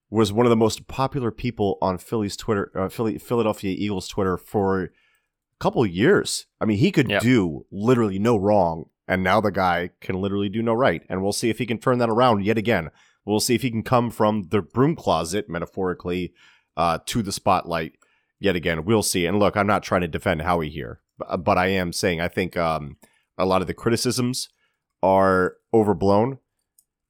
[0.10, 4.38] was one of the most popular people on Philly's Twitter, uh, Philly, Philadelphia Eagles Twitter
[4.38, 4.90] for a
[5.60, 6.46] couple years.
[6.60, 7.22] I mean, he could yep.
[7.22, 11.04] do literally no wrong, and now the guy can literally do no right.
[11.10, 12.90] And we'll see if he can turn that around yet again
[13.28, 16.34] We'll see if he can come from the broom closet, metaphorically,
[16.78, 17.94] uh, to the spotlight
[18.40, 18.86] yet again.
[18.86, 19.26] We'll see.
[19.26, 22.30] And look, I'm not trying to defend Howie here, but, but I am saying I
[22.30, 22.96] think um,
[23.38, 24.48] a lot of the criticisms
[25.04, 26.40] are overblown.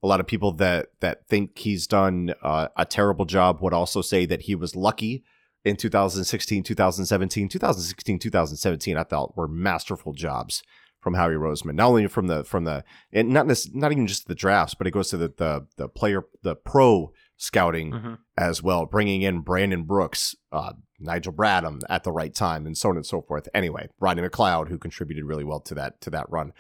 [0.02, 4.02] A lot of people that that think he's done uh, a terrible job would also
[4.02, 5.24] say that he was lucky
[5.66, 8.98] in 2016, 2017, 2016, 2017.
[8.98, 10.64] I thought were masterful jobs
[11.08, 11.76] from Howie Roseman.
[11.76, 14.88] Not only from the from the and not this, not even just the drafts, but
[14.88, 18.14] it goes to the the, the player the pro scouting mm-hmm.
[18.38, 22.90] as well, bringing in Brandon Brooks, uh, Nigel Bradham at the right time, and so
[22.90, 23.48] on and so forth.
[23.54, 26.52] Anyway, Rodney McLeod, who contributed really well to that to that run.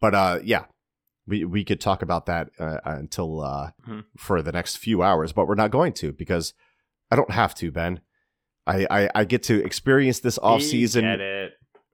[0.00, 0.66] But uh, yeah,
[1.26, 4.00] we we could talk about that uh, until uh, mm-hmm.
[4.16, 6.54] for the next few hours, but we're not going to because
[7.10, 8.02] I don't have to, Ben.
[8.68, 11.04] I, I, I get to experience this off season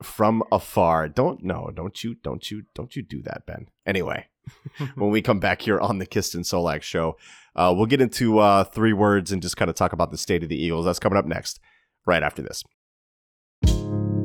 [0.02, 1.08] from afar.
[1.08, 3.68] Don't no, don't you, don't you, don't you do that, Ben.
[3.86, 4.26] Anyway,
[4.94, 7.16] when we come back here on the Kist and Solak show,
[7.54, 10.42] uh, we'll get into uh, three words and just kind of talk about the state
[10.42, 10.86] of the Eagles.
[10.86, 11.60] That's coming up next,
[12.06, 12.64] right after this.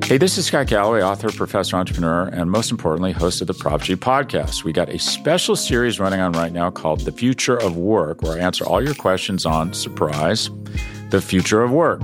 [0.08, 3.82] Hey, this is Scott Galloway, author, professor, entrepreneur, and most importantly, host of the Prop
[3.82, 4.64] G podcast.
[4.64, 8.38] We got a special series running on right now called The Future of Work, where
[8.38, 10.50] I answer all your questions on surprise,
[11.10, 12.04] the future of work.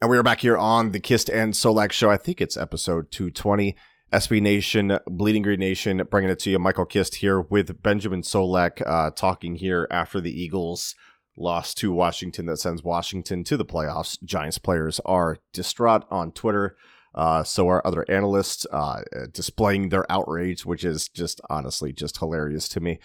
[0.00, 2.10] And we are back here on the Kist and Solak show.
[2.10, 3.76] I think it's episode 220.
[4.12, 6.58] SB Nation, Bleeding Green Nation, bringing it to you.
[6.58, 10.94] Michael Kist here with Benjamin Solak, uh, talking here after the Eagles
[11.36, 14.22] lost to Washington that sends Washington to the playoffs.
[14.22, 16.76] Giants players are distraught on Twitter.
[17.14, 19.02] Uh, so are other analysts uh,
[19.32, 22.98] displaying their outrage, which is just honestly just hilarious to me.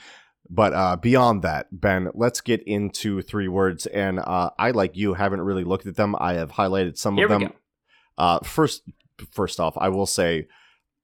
[0.49, 3.85] But uh, beyond that, Ben, let's get into three words.
[3.85, 6.15] And uh, I, like you, haven't really looked at them.
[6.19, 7.53] I have highlighted some Here of them.
[8.17, 8.83] Uh, first,
[9.31, 10.47] first off, I will say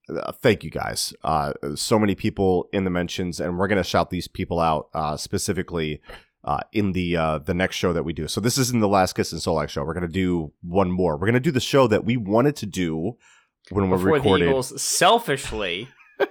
[0.09, 1.13] uh, thank you guys.
[1.23, 5.17] Uh, so many people in the mentions, and we're gonna shout these people out uh,
[5.17, 6.01] specifically
[6.43, 8.27] uh, in the uh, the next show that we do.
[8.27, 9.83] So this isn't the last Kist and Solak show.
[9.83, 11.17] We're gonna do one more.
[11.17, 13.17] We're gonna do the show that we wanted to do
[13.71, 14.45] when we Before recorded.
[14.45, 15.89] the Eagles selfishly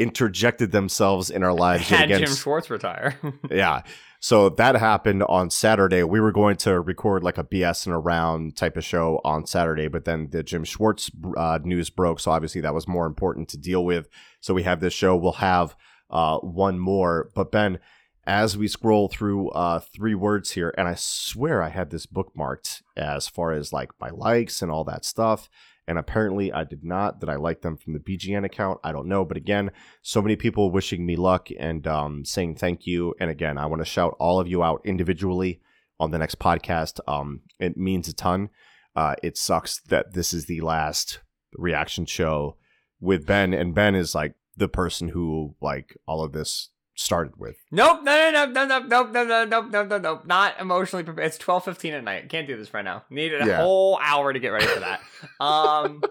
[0.00, 2.34] interjected themselves in our lives had Jim.
[2.34, 3.16] Schwartz retire.
[3.50, 3.82] yeah.
[4.18, 6.02] So that happened on Saturday.
[6.02, 9.88] We were going to record like a BS and around type of show on Saturday,
[9.88, 12.20] but then the Jim Schwartz uh, news broke.
[12.20, 14.08] So obviously that was more important to deal with.
[14.40, 15.16] So we have this show.
[15.16, 15.74] We'll have
[16.10, 17.30] uh, one more.
[17.34, 17.78] But Ben,
[18.26, 22.82] as we scroll through uh, three words here, and I swear I had this bookmarked
[22.96, 25.48] as far as like my likes and all that stuff.
[25.90, 28.78] And apparently I did not, that I liked them from the BGN account.
[28.84, 29.24] I don't know.
[29.24, 29.72] But again,
[30.02, 33.12] so many people wishing me luck and um, saying thank you.
[33.18, 35.60] And again, I want to shout all of you out individually
[35.98, 37.00] on the next podcast.
[37.08, 38.50] Um, it means a ton.
[38.94, 41.22] Uh, it sucks that this is the last
[41.54, 42.56] reaction show
[43.00, 43.52] with Ben.
[43.52, 47.56] And Ben is like the person who like all of this started with.
[47.70, 51.26] Nope, no, no, no, no, no, no, no, no, no, no, no, not emotionally prepared.
[51.28, 52.28] It's twelve fifteen at night.
[52.28, 53.04] Can't do this right now.
[53.10, 53.56] Needed a Yeah.
[53.62, 55.00] whole hour to get ready for that.
[55.40, 56.02] Um,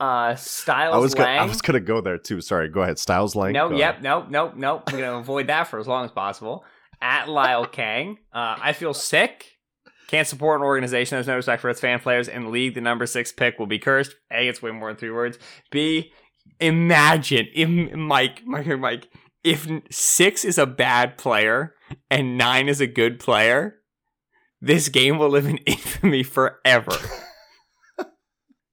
[0.00, 2.40] uh, Styles I was gonna, I was gonna go there too.
[2.40, 2.98] Sorry, go ahead.
[2.98, 3.52] Styles Lang.
[3.52, 4.84] No, go yep, nope, nope, nope.
[4.86, 6.64] I'm gonna avoid that for as long as possible.
[7.02, 9.46] At Lyle Kang, uh, I feel sick.
[10.06, 12.74] Can't support an organization that has no respect for its fan players in the league.
[12.74, 14.14] The number six pick will be cursed.
[14.32, 15.38] A, it's way more than three words.
[15.70, 16.12] B,
[16.60, 19.08] imagine, Im- Mike, Mike, Mike,
[19.44, 21.74] if six is a bad player
[22.10, 23.76] and nine is a good player,
[24.60, 26.92] this game will live in infamy forever.
[27.98, 28.04] I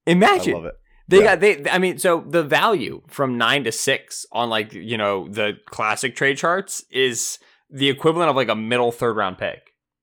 [0.06, 0.54] Imagine.
[0.54, 0.74] love it.
[1.08, 1.24] They Yeah.
[1.36, 1.70] got they.
[1.70, 6.16] I mean, so the value from nine to six on like you know the classic
[6.16, 7.38] trade charts is
[7.70, 9.60] the equivalent of like a middle third round pick.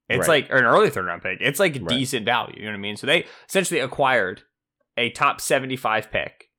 [0.10, 0.44] It's Right.
[0.46, 1.40] like or an early third round pick.
[1.42, 1.88] It's like Right.
[1.90, 2.56] decent value.
[2.58, 2.96] You know what I mean?
[2.98, 4.44] So they essentially acquired
[4.98, 6.50] a top seventy five pick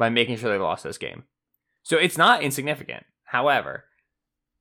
[0.00, 1.24] by making sure they lost this game.
[1.82, 3.04] So it's not insignificant.
[3.24, 3.84] However,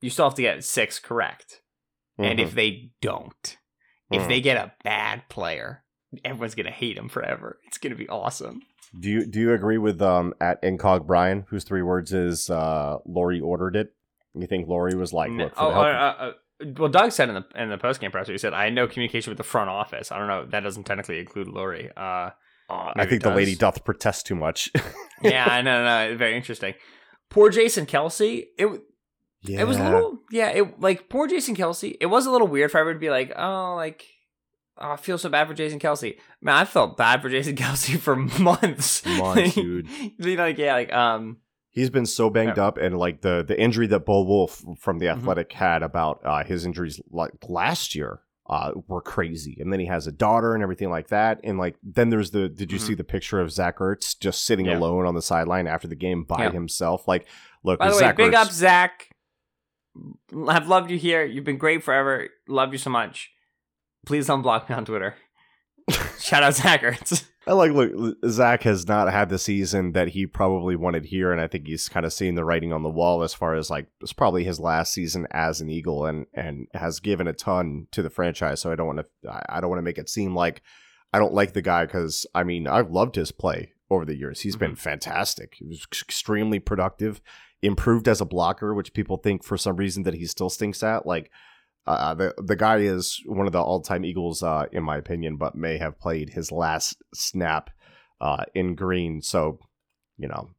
[0.02, 1.62] you still have to get six correct.
[2.18, 2.44] And Mhm.
[2.44, 3.58] if they don't,
[4.12, 5.84] if they get a bad player,
[6.26, 7.60] everyone's gonna hate him forever.
[7.68, 8.62] It's gonna be awesome.
[9.00, 12.98] Do you do you agree with um at Incog Brian, whose three words is uh
[13.08, 13.94] Lurie ordered it?
[14.36, 16.34] You think Lurie was like, No- look, for oh, uh, uh, uh,
[16.78, 18.88] well, Doug said in the in the post game presser, he said, "I had no
[18.88, 20.46] communication with the front office." I don't know.
[20.46, 21.92] That doesn't technically include Lurie.
[21.96, 22.32] Uh,
[22.70, 24.70] I think the lady doth protest too much.
[25.24, 25.84] yeah, I know.
[25.84, 26.74] No, very interesting.
[27.30, 28.46] Poor Jason Kelce.
[28.58, 28.82] It
[29.44, 29.62] yeah.
[29.62, 30.50] it was a little yeah.
[30.50, 31.96] It like poor Jason Kelce.
[32.00, 34.06] It was a little weird for everyone to be like, oh, like.
[34.82, 36.16] Oh, I feel so bad for Jason Kelce.
[36.42, 39.06] Man, I felt bad for Jason Kelce for months.
[39.06, 39.88] Months, dude.
[40.20, 41.40] Like yeah, like um,
[41.72, 42.68] He's been so banged Yeah.
[42.68, 45.18] up, and like the the injury that Bo Wulf from the Mhm.
[45.18, 49.58] Athletic had about uh, his injuries like last year uh, were crazy.
[49.60, 51.40] And then he has a daughter and everything like that.
[51.44, 52.82] And like then there's the did you Mhm.
[52.88, 54.78] see the picture of Zach Ertz just sitting Yeah.
[54.80, 56.52] alone on the sideline after the game by Yeah.
[56.52, 57.08] himself?
[57.08, 57.28] Like,
[57.64, 59.10] look, By the way, Zach big Ertz, up Zach.
[60.48, 61.24] I've loved you here.
[61.24, 62.30] You've been great forever.
[62.48, 63.32] Love you so much.
[64.06, 65.16] Please don't block me on Twitter.
[66.20, 67.28] Shout out Zach Ertz.
[67.50, 71.42] I like look Zach has not had the season that he probably wanted here, and
[71.42, 73.88] I think he's kind of seeing the writing on the wall as far as like
[74.02, 78.04] it's probably his last season as an Eagle, and and has given a ton to
[78.04, 78.62] the franchise.
[78.62, 80.62] So I don't want to I don't want to make it seem like
[81.12, 84.42] I don't like the guy because I mean I've loved his play over the years.
[84.42, 84.90] He's been Mm-hmm.
[84.92, 85.56] fantastic.
[85.56, 87.20] He was extremely productive,
[87.64, 91.08] improved as a blocker, which people think for some reason that he still stinks at.
[91.08, 91.32] Like
[91.88, 95.38] uh, the the guy is one of the all time Eagles, uh, in my opinion,
[95.38, 97.70] but may have played his last snap
[98.22, 99.22] uh, in green.
[99.22, 99.60] So
[100.18, 100.50] you know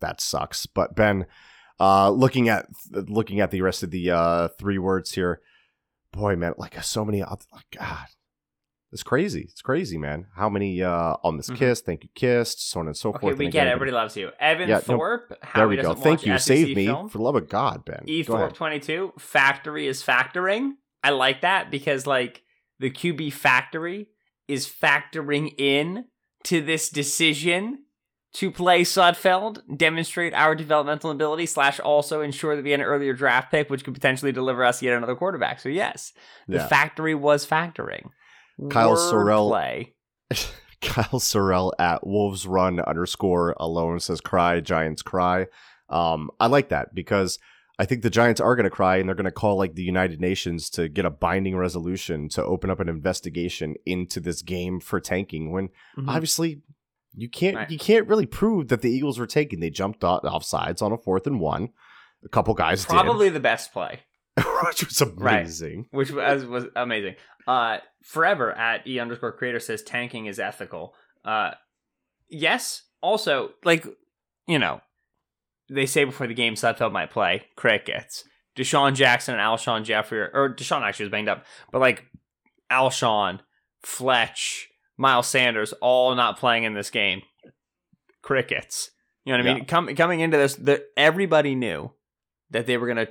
[0.00, 0.66] that sucks.
[0.66, 1.26] But Ben,
[1.78, 5.40] uh, looking at looking at the rest of the uh, three words here,
[6.12, 7.22] boy, man, like so many.
[7.22, 8.06] oth- Like, God,
[8.92, 9.42] it's crazy.
[9.50, 10.26] It's crazy, man.
[10.34, 11.56] How many uh, on this Mhm.
[11.56, 11.80] kiss?
[11.80, 12.70] Thank you, kissed.
[12.70, 13.38] So on and so Okay, forth.
[13.38, 13.68] we get again.
[13.68, 14.30] Everybody loves you.
[14.40, 15.38] Evan Yeah, no, Thorpe.
[15.42, 15.94] how There we go.
[15.94, 16.32] Thank you.
[16.34, 17.08] SEC Save me film.
[17.08, 18.02] for love of God, Ben.
[18.06, 18.22] E.
[18.22, 19.12] Thorpe twenty two.
[19.18, 20.72] Factory is factoring.
[21.02, 22.42] I like that because like
[22.78, 24.08] the QB factory
[24.48, 26.06] is factoring in
[26.44, 27.84] to this decision
[28.32, 33.12] to play Sudfeld, demonstrate our developmental ability, slash also ensure that we had an earlier
[33.12, 35.58] draft pick, which could potentially deliver us yet another quarterback.
[35.58, 36.12] So yes,
[36.46, 36.68] the Yeah.
[36.68, 38.10] factory was factoring.
[38.68, 39.92] Kyle Sorrell- Wordplay.
[40.80, 45.46] Kyle Sorrell at Wolves Run underscore alone says cry Giants cry.
[45.88, 47.38] Um, I like that because
[47.78, 49.82] I think the Giants are going to cry and they're going to call like the
[49.82, 54.80] United Nations to get a binding resolution to open up an investigation into this game
[54.80, 55.50] for tanking.
[55.50, 56.08] When Mhm.
[56.08, 56.62] obviously
[57.14, 57.70] you can't Right.
[57.70, 59.60] you can't really prove that the Eagles were taking.
[59.60, 61.70] They jumped off, sides on a fourth and one.
[62.24, 64.00] A couple guys Probably the best play.
[64.64, 65.40] which was Right.
[65.40, 65.86] amazing.
[65.90, 67.16] which was was amazing.
[67.46, 70.94] Uh, forever at e underscore creator says tanking is ethical.
[71.24, 71.52] Uh,
[72.28, 72.82] yes.
[73.00, 73.86] Also, like
[74.46, 74.80] you know,
[75.68, 78.24] they say before the game Sudfeld might play crickets.
[78.56, 82.04] DeSean Jackson and Alshon Jeffery, or, or DeSean actually was banged up, but like
[82.70, 83.40] Alshon,
[83.82, 87.22] Fletch, Miles Sanders, all not playing in this game.
[88.22, 88.90] Crickets.
[89.24, 89.62] You know what I mean?
[89.62, 89.64] Yeah.
[89.64, 91.92] Com- coming into this, the, everybody knew
[92.50, 93.06] that they were gonna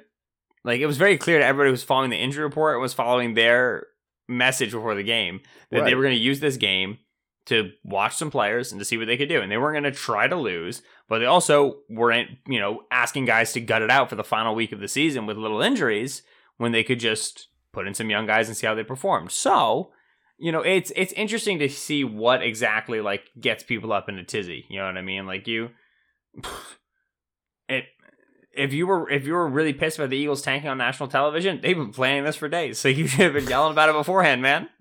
[0.64, 3.34] like it was very clear to everybody who was following the injury report was following
[3.34, 3.88] their
[4.30, 7.00] message before the game that they were going to use this game
[7.46, 9.92] to watch some players and to see what they could do and they weren't going
[9.92, 13.90] to try to lose but they also weren't you know asking guys to gut it
[13.90, 16.22] out for the final week of the season with little injuries
[16.58, 19.32] when they could just put in some young guys and see how they performed.
[19.32, 19.92] So
[20.38, 24.24] you know it's it's interesting to see what exactly like gets people up in a
[24.24, 25.26] tizzy you know what i mean?
[25.26, 25.72] Like you
[27.68, 27.86] it
[28.60, 31.60] if you were if you were really pissed about the Eagles tanking on national television,
[31.62, 32.78] they've been planning this for days.
[32.78, 34.70] So you should have been yelling about it beforehand, man.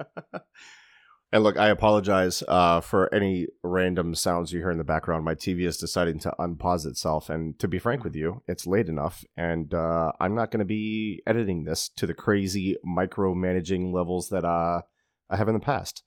[1.30, 5.26] And look, I apologize uh, for any random sounds you hear in the background.
[5.26, 7.28] My TV is deciding to unpause itself.
[7.28, 9.24] And to be frank with you, it's late enough.
[9.36, 14.46] And uh, I'm not going to be editing this to the crazy micromanaging levels that
[14.46, 14.80] uh,
[15.28, 16.02] I have in the past.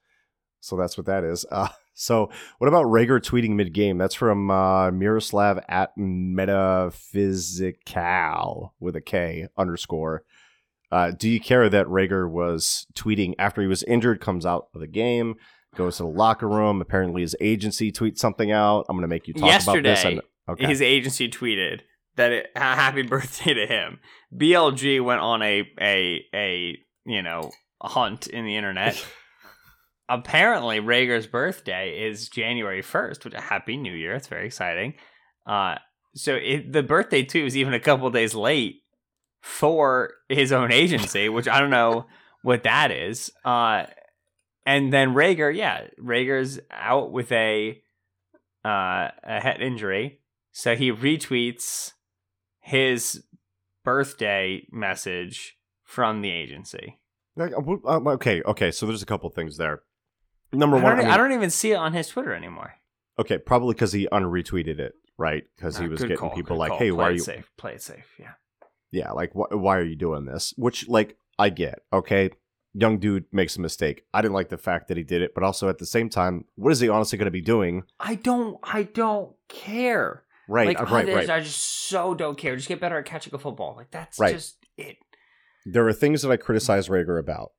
[0.59, 1.45] So that's what that is.
[1.94, 3.98] So, what about Reagor tweeting mid game?
[3.98, 10.24] That's from uh, Miroslav at Metaphysical with a K underscore.
[10.92, 14.82] Uh, do you care that Reagor was tweeting after he was injured, comes out of
[14.82, 15.36] the game,
[15.76, 16.82] goes to the locker room?
[16.82, 18.86] Apparently, his agency tweets something out.
[18.89, 19.66] I'm going to make you talk about this.
[19.66, 20.68] Yesterday, And, okay.
[20.68, 21.82] his agency tweeted
[22.16, 24.00] that it, happy birthday to him.
[24.36, 29.06] BLG went on a a a you know hunt in the internet.
[30.12, 34.14] Apparently, Reagor's birthday is January first, which a happy New Year.
[34.14, 34.95] It's very exciting.
[35.47, 35.76] Uh,
[36.16, 38.82] so it, the birthday too is even a couple days late
[39.39, 42.07] for his own agency, which I don't know
[42.41, 43.32] what that is.
[43.45, 43.86] Uh,
[44.66, 47.82] and then Reagor, yeah, Reagor's out with a
[48.66, 50.20] uh, a head injury,
[50.51, 51.93] so he retweets
[52.59, 53.24] his
[53.86, 56.99] birthday message from the agency.
[57.39, 57.47] Uh,
[57.88, 58.72] um, okay, okay.
[58.72, 59.84] So there's a couple things there.
[60.54, 62.74] Number I one, I mean- I don't even see it on his Twitter anymore.
[63.20, 65.43] okay, probably because he unretweeted it, right?
[65.56, 66.78] Because he Uh, was getting call, people like, call.
[66.80, 67.52] "Hey, Play why are it you?" safe?
[67.58, 68.16] Play it safe.
[68.20, 68.34] Yeah.
[68.91, 70.54] Yeah, like wh- why are you doing this?
[70.58, 71.80] Which like I get.
[71.93, 72.32] Okay,
[72.74, 74.04] young dude makes a mistake.
[74.14, 76.45] I didn't like the fact that he did it, but also at the same time,
[76.56, 77.84] what is he honestly going to be doing?
[77.99, 78.58] I don't.
[78.64, 80.24] I don't care.
[80.49, 81.30] Right, like uh, right, right.
[81.30, 82.56] I just so don't care.
[82.58, 83.76] Just get better at catching a football.
[83.78, 84.34] Like that's Right.
[84.34, 84.97] just it.
[85.66, 87.52] There are things that I criticize Reagor about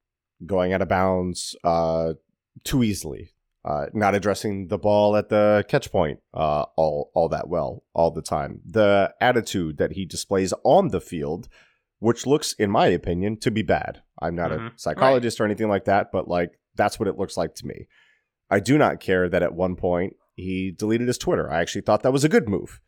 [0.45, 2.15] going out of bounds uh,
[2.65, 3.31] too easily,
[3.65, 8.11] uh, not addressing the ball at the catch point uh, all all that well all
[8.11, 8.61] the time.
[8.67, 11.49] The attitude that he displays on the field,
[11.99, 14.03] which looks, in my opinion, to be bad.
[14.21, 14.75] I'm not Mhm.
[14.75, 17.87] a psychologist or anything like that, but like that's what it looks like to me.
[18.51, 21.51] I do not care that at one point he deleted his Twitter.
[21.51, 22.81] I actually thought that was a good move.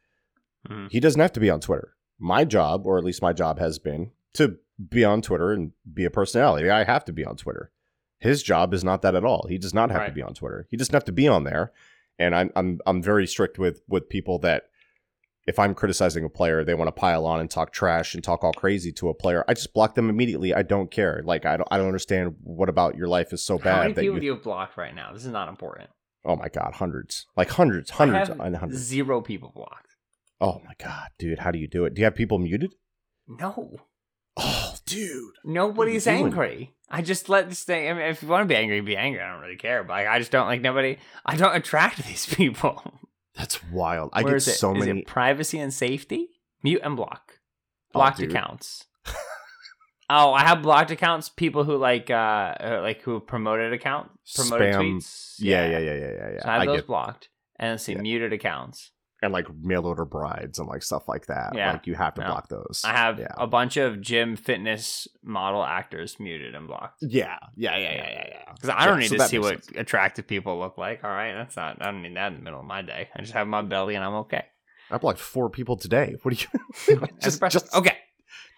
[0.68, 0.90] Mhm.
[0.90, 1.94] He doesn't have to be on Twitter.
[2.18, 4.56] My job, or at least my job has been, to
[4.88, 6.70] be on Twitter and be a personality.
[6.70, 7.70] I have to be on Twitter.
[8.18, 9.46] His job is not that at all.
[9.48, 10.66] He does not have to be on Twitter.
[10.70, 11.72] He doesn't have to be on there.
[12.18, 14.64] And I'm I'm I'm very strict with with people that
[15.46, 18.42] if I'm criticizing a player, they want to pile on and talk trash and talk
[18.44, 19.44] all crazy to a player.
[19.46, 20.54] I just block them immediately.
[20.54, 21.22] I don't care.
[21.24, 23.92] Like I don't I don't understand what about your life is so How bad many
[23.94, 25.12] that people you do you have blocked right now?
[25.12, 25.90] This is not important.
[26.24, 28.82] Oh my god, hundreds, like hundreds, hundreds and hundreds.
[28.82, 29.96] Zero people blocked.
[30.40, 31.94] Oh my god, dude, how do you do it?
[31.94, 32.74] Do you have people muted?
[33.28, 33.76] No.
[34.36, 35.34] Oh, dude.
[35.44, 36.74] Nobody's angry.
[36.90, 37.88] I just let this thing.
[37.90, 39.20] I mean, if you want to be angry, be angry.
[39.20, 39.82] I don't really care.
[39.84, 40.98] But like, I just don't like nobody.
[41.24, 43.00] I don't attract these people.
[43.34, 44.10] That's wild.
[44.12, 45.02] I Where get so Is many.
[45.02, 46.28] privacy and safety?
[46.62, 47.40] Mute and block.
[47.94, 48.30] Oh, Blocked dude.
[48.30, 48.84] accounts.
[50.10, 51.28] oh, I have blocked accounts.
[51.28, 54.80] People who like, uh, uh, like who promoted account, promoted Spam.
[54.96, 55.34] tweets.
[55.38, 56.42] Yeah, yeah, yeah, yeah, yeah, yeah.
[56.42, 57.28] So I have I those get blocked,
[57.58, 58.00] and let's see, Yeah.
[58.02, 58.90] muted accounts.
[59.24, 61.54] And like mail order brides and like stuff like that.
[61.54, 61.72] Yeah.
[61.72, 62.26] Like you have to No.
[62.28, 62.82] block those.
[62.84, 63.28] I have Yeah.
[63.36, 66.98] a bunch of gym fitness model actors muted and blocked.
[67.02, 68.52] Yeah, yeah, yeah, yeah, yeah, yeah.
[68.54, 69.78] Because I don't Yeah, need so to see what sense.
[69.78, 71.02] attractive people look like.
[71.02, 71.80] All right, that's not.
[71.80, 73.08] I don't need that in the middle of my day.
[73.16, 74.44] I just have my belly and I'm okay.
[74.90, 76.16] I blocked four people today.
[76.22, 77.00] What do you?
[77.22, 77.96] Just, just okay,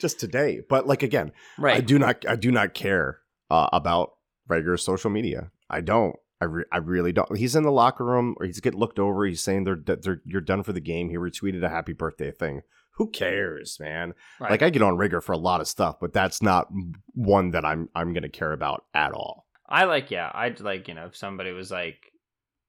[0.00, 0.60] just today.
[0.68, 1.76] But like again, right.
[1.76, 2.24] I do not.
[2.28, 4.14] I do not care uh, about
[4.48, 5.50] regular social media.
[5.70, 6.16] I don't.
[6.40, 7.36] I, re- I really don't.
[7.36, 9.24] He's in the locker room, or he's getting looked over.
[9.24, 11.08] He's saying they're, they're you're done for the game.
[11.08, 12.62] He retweeted a happy birthday thing.
[12.92, 14.14] Who cares, man?
[14.40, 14.50] Right.
[14.50, 16.68] Like I get on Reagor for a lot of stuff, but that's not
[17.14, 19.46] one that I'm I'm gonna care about at all.
[19.68, 22.12] I like, yeah, I'd like, you know, if somebody was like,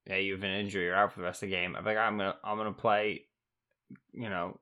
[0.05, 1.97] "Hey, you have an injury, you're out for the rest of the game," I'm like,
[1.97, 3.25] I'm gonna, I'm gonna play,
[4.13, 4.59] you know,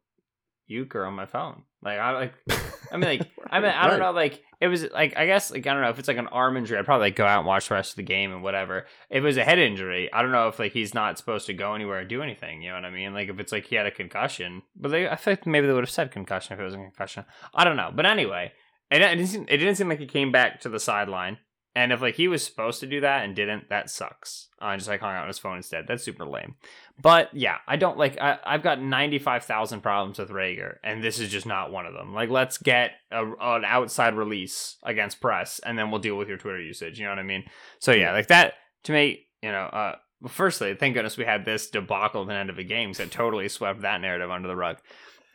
[0.68, 1.64] euchre on my phone.
[1.86, 2.33] Like, I like,
[2.91, 5.67] I mean, like, I mean, I don't know, like, it was like, I guess, like,
[5.67, 7.47] I don't know if it's like an arm injury, I'd probably like go out and
[7.47, 8.88] watch the rest of the game and whatever.
[9.11, 11.53] If it was a head injury, I don't know if like he's not supposed to
[11.53, 12.63] go anywhere or do anything.
[12.63, 13.13] You know what I mean?
[13.13, 15.73] Like, if it's like he had a concussion, but they, I think like maybe they
[15.73, 17.25] would have said concussion if it was a concussion.
[17.53, 18.51] I don't know, but anyway.
[18.91, 21.39] It, it, didn't seem, it didn't seem like he came back to the sideline.
[21.76, 24.47] And if like he was supposed to do that and didn't, that sucks.
[24.61, 25.86] Uh, just like hung out on his phone instead.
[25.88, 26.55] That's super lame.
[27.01, 28.17] But yeah, I don't like.
[28.19, 31.86] I, I've got ninety five thousand problems with Reagor, and this is just not one
[31.86, 32.13] of them.
[32.13, 36.38] Like, let's get a, an outside release against press, and then we'll deal with your
[36.38, 36.97] Twitter usage.
[36.97, 37.43] You know what I mean?
[37.80, 38.53] So yeah, like that
[38.84, 39.28] to me.
[39.41, 39.95] You know, uh,
[40.30, 43.11] firstly, thank goodness we had this debacle at the end of the game because it
[43.11, 44.78] totally swept that narrative under the rug.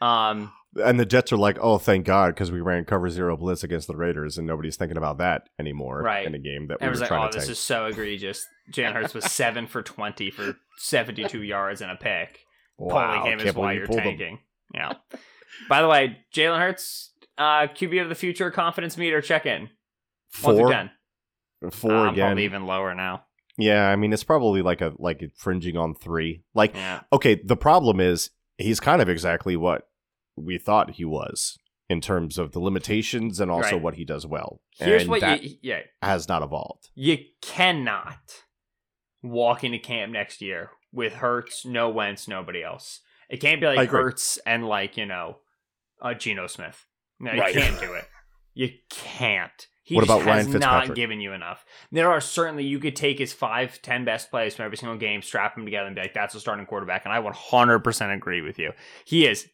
[0.00, 0.52] Um,
[0.84, 3.88] And the Jets are like, oh, thank God, because we ran cover zero blitz against
[3.88, 6.24] the Raiders, and nobody's thinking about that anymore Right.
[6.24, 7.52] in a game that we were was like, trying oh, to this tank.
[7.52, 8.46] is so egregious.
[8.72, 12.38] Jalen Hurts was seven for 20 for 72 yards and a pick.
[12.78, 14.38] Wow, Pulling him is why you you're tanking.
[14.72, 14.92] Yeah.
[15.68, 19.70] By the way, Jalen Hurts, uh, QB of the future confidence meter check in.
[20.42, 20.90] One through Four, 10.
[21.72, 22.26] four I'm again.
[22.28, 23.24] probably even lower now.
[23.58, 26.44] Yeah, I mean, it's probably like a like fringing on three.
[26.54, 27.00] Like, Yeah.
[27.12, 29.82] okay, the problem is he's kind of exactly what
[30.44, 31.56] we thought he was
[31.88, 33.82] in terms of the limitations and also Right.
[33.82, 34.60] what he does well.
[34.78, 36.88] Here's and what that you, yeah, has not evolved.
[36.94, 38.44] you cannot
[39.22, 43.00] walk into camp next year with Hurts, no Wentz, nobody else.
[43.28, 44.00] It can't be like agree.
[44.02, 45.38] Hurts and like, you know,
[46.00, 46.86] uh, Geno Smith.
[47.18, 47.54] No, you Right.
[47.54, 48.04] can't do it.
[48.54, 49.66] You can't.
[49.82, 50.96] He What just about has Ryan not Fitzpatrick?
[50.96, 51.64] given you enough.
[51.90, 55.22] There are certainly you could take his five, ten best plays from every single game,
[55.22, 58.58] strap them together, and be like, "That's a starting quarterback." And I 100% agree with
[58.58, 58.72] you.
[59.04, 59.48] He is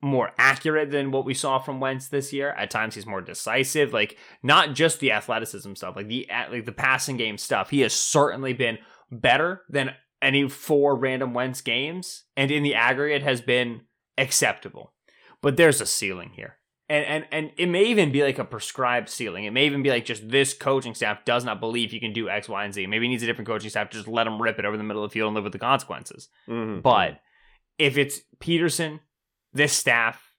[0.00, 2.50] more accurate than what we saw from Wentz this year.
[2.50, 3.92] At times, he's more decisive.
[3.92, 7.70] Like not just the athleticism stuff, like the like the passing game stuff.
[7.70, 8.78] He has certainly been
[9.10, 13.82] better than any four random Wentz games, and in the aggregate has been
[14.16, 14.92] acceptable.
[15.40, 16.56] But there's a ceiling here.
[16.90, 19.44] And, and and it may even be like a prescribed ceiling.
[19.44, 22.30] It may even be like just this coaching staff does not believe he can do
[22.30, 22.86] X, Y, and Z.
[22.86, 24.84] Maybe he needs a different coaching staff to just let him rip it over the
[24.84, 26.28] middle of the field and live with the consequences.
[26.48, 26.80] Mm-hmm.
[26.80, 27.20] But
[27.78, 29.00] if it's Pederson,
[29.52, 30.32] this staff,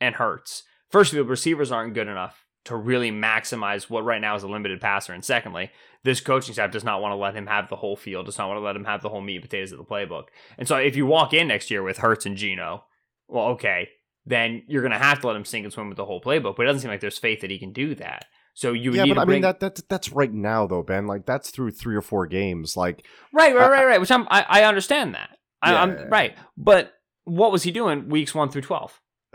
[0.00, 4.42] and Hurts, firstly, the receivers aren't good enough to really maximize what right now is
[4.42, 5.12] a limited passer.
[5.12, 5.70] And secondly,
[6.02, 8.48] this coaching staff does not want to let him have the whole field, does not
[8.48, 10.24] want to let him have the whole meat and potatoes of the playbook.
[10.58, 12.84] And so if you walk in next year with Hurts and Geno,
[13.28, 13.88] well, okay,
[14.24, 16.56] then you're going to have to let him sink and swim with the whole playbook.
[16.56, 18.24] But it doesn't seem like there's faith that he can do that.
[18.54, 20.82] So you would yeah, but to I bring mean that that's that's right now though,
[20.82, 21.06] Ben.
[21.06, 22.76] Like that's through three or four games.
[22.76, 24.00] Like right, right, I- right, right.
[24.00, 25.36] Which I'm, I, I understand that.
[25.60, 25.82] I, Yeah.
[25.82, 26.94] I'm right, but
[27.26, 28.98] what was he doing weeks one through twelve?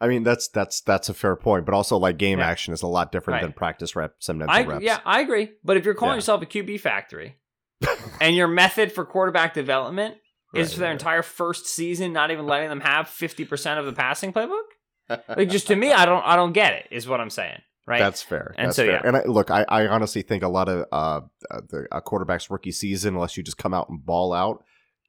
[0.00, 2.48] I mean that's that's that's a fair point, but also like game Yeah.
[2.48, 3.42] action is a lot different Right.
[3.42, 4.10] than practice mental
[4.48, 4.82] I reps.
[4.84, 5.50] yeah, I agree.
[5.62, 6.16] But if you're calling Yeah.
[6.16, 7.36] yourself a QB factory,
[8.20, 10.16] and your method for quarterback development
[10.54, 10.92] is Right, for their right.
[10.94, 14.64] entire first season not even letting them have fifty percent of the passing playbook,
[15.36, 16.88] like just to me, I don't, I don't get it.
[16.90, 17.98] Is what I'm saying, right?
[18.00, 18.54] That's fair.
[18.58, 18.92] And That's so, fair.
[18.94, 19.02] yeah.
[19.04, 21.20] And I, look, I, I honestly think a lot of uh,
[21.68, 24.64] the a quarterback's rookie season, unless you just come out and ball out,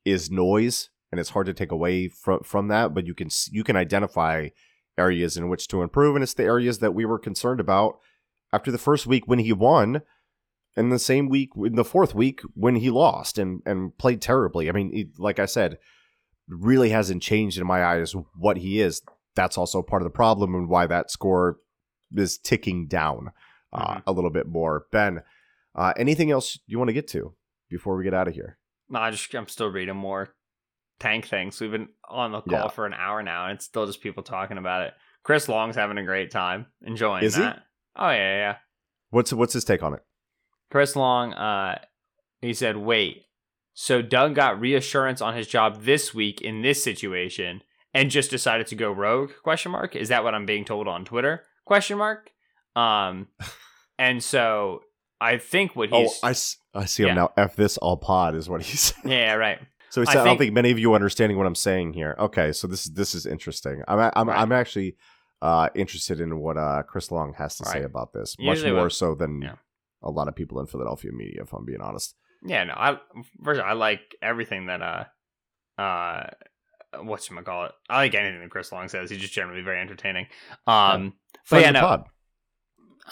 [0.06, 2.96] is noise, and it's hard to take away from from that.
[2.96, 4.48] But you can you can identify
[4.98, 8.00] areas in which to improve, and it's the areas that we were concerned about
[8.52, 10.02] after the first week when he won,
[10.76, 14.70] and the same week in the fourth week when he lost and and played terribly.
[14.70, 15.78] I mean, it, like I said,
[16.50, 19.04] really hasn't changed in my eyes what he is.
[19.36, 21.58] That's also part of the problem and why that score
[22.16, 23.32] is ticking down
[23.72, 24.04] uh, Mhm.
[24.08, 24.86] a little bit more.
[24.92, 25.22] Ben,
[25.76, 27.34] uh, anything else you want to get to
[27.70, 28.58] before we get out of here?
[28.90, 30.30] No, I just I'm still reading more
[31.00, 31.60] tank things.
[31.60, 32.68] We've been on the call Yeah.
[32.70, 34.94] for an hour now, and it's still just people talking about it.
[35.24, 37.42] Chris Long's having a great time, enjoying Is he?
[37.42, 37.64] that.
[37.96, 38.56] Oh yeah, yeah.
[39.10, 40.04] What's what's his take on it?
[40.72, 41.80] Chris Long, uh,
[42.42, 43.26] he said, "Wait,
[43.74, 47.62] so Doug got reassurance on his job this week in this situation,
[47.94, 49.32] and just decided to go rogue?
[49.44, 49.96] Question mark.
[49.96, 51.44] Is that what I'm being told on Twitter?
[51.66, 52.32] Question mark.
[52.76, 53.28] Um,
[54.00, 54.82] and so
[55.22, 57.14] I think what Oh, he's, I, s- I see him Yeah.
[57.14, 57.32] now.
[57.38, 58.98] F this all pod is what he said.
[59.06, 59.60] yeah, right.
[59.94, 61.54] So he I said, I, don't think- think many of you are understanding what I'm
[61.54, 62.16] saying here.
[62.18, 63.84] Okay, so this is this is interesting.
[63.88, 64.40] I'm I'm Right.
[64.42, 64.96] I'm actually
[65.42, 68.84] uh, interested in what uh, Chris Long has to say about this, much Usually more
[68.84, 69.56] what- so than yeah.
[70.02, 71.44] a lot of people in Philadelphia media.
[71.44, 72.16] If I'm being honest.
[72.44, 72.98] Yeah, no, I
[73.44, 75.04] first I like everything that uh
[75.82, 76.24] uh
[77.04, 77.72] what's you call it.
[77.88, 79.12] I like anything that Chris Long says.
[79.12, 80.26] He's just generally very entertaining.
[80.66, 81.14] Um
[81.50, 81.88] but Friend yeah, of the no.
[81.88, 82.04] pod.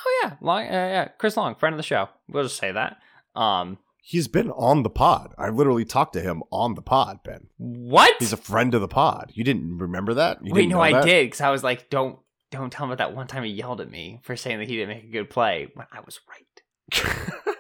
[0.04, 2.10] Oh yeah, Long uh, yeah, Chris Long, friend of the show.
[2.28, 2.98] We'll just say that.
[3.36, 5.34] Um He's been on the pod.
[5.38, 7.48] I literally talked to him on the pod, Ben.
[7.58, 8.16] what?
[8.20, 9.32] He's a friend of the pod.
[9.36, 10.44] You didn't remember that?
[10.44, 11.06] You Wait, no, know I that?
[11.06, 12.18] did because I was like, don't
[12.50, 14.76] don't tell him about that one time he yelled at me for saying that he
[14.76, 17.16] didn't make a good play when I was right.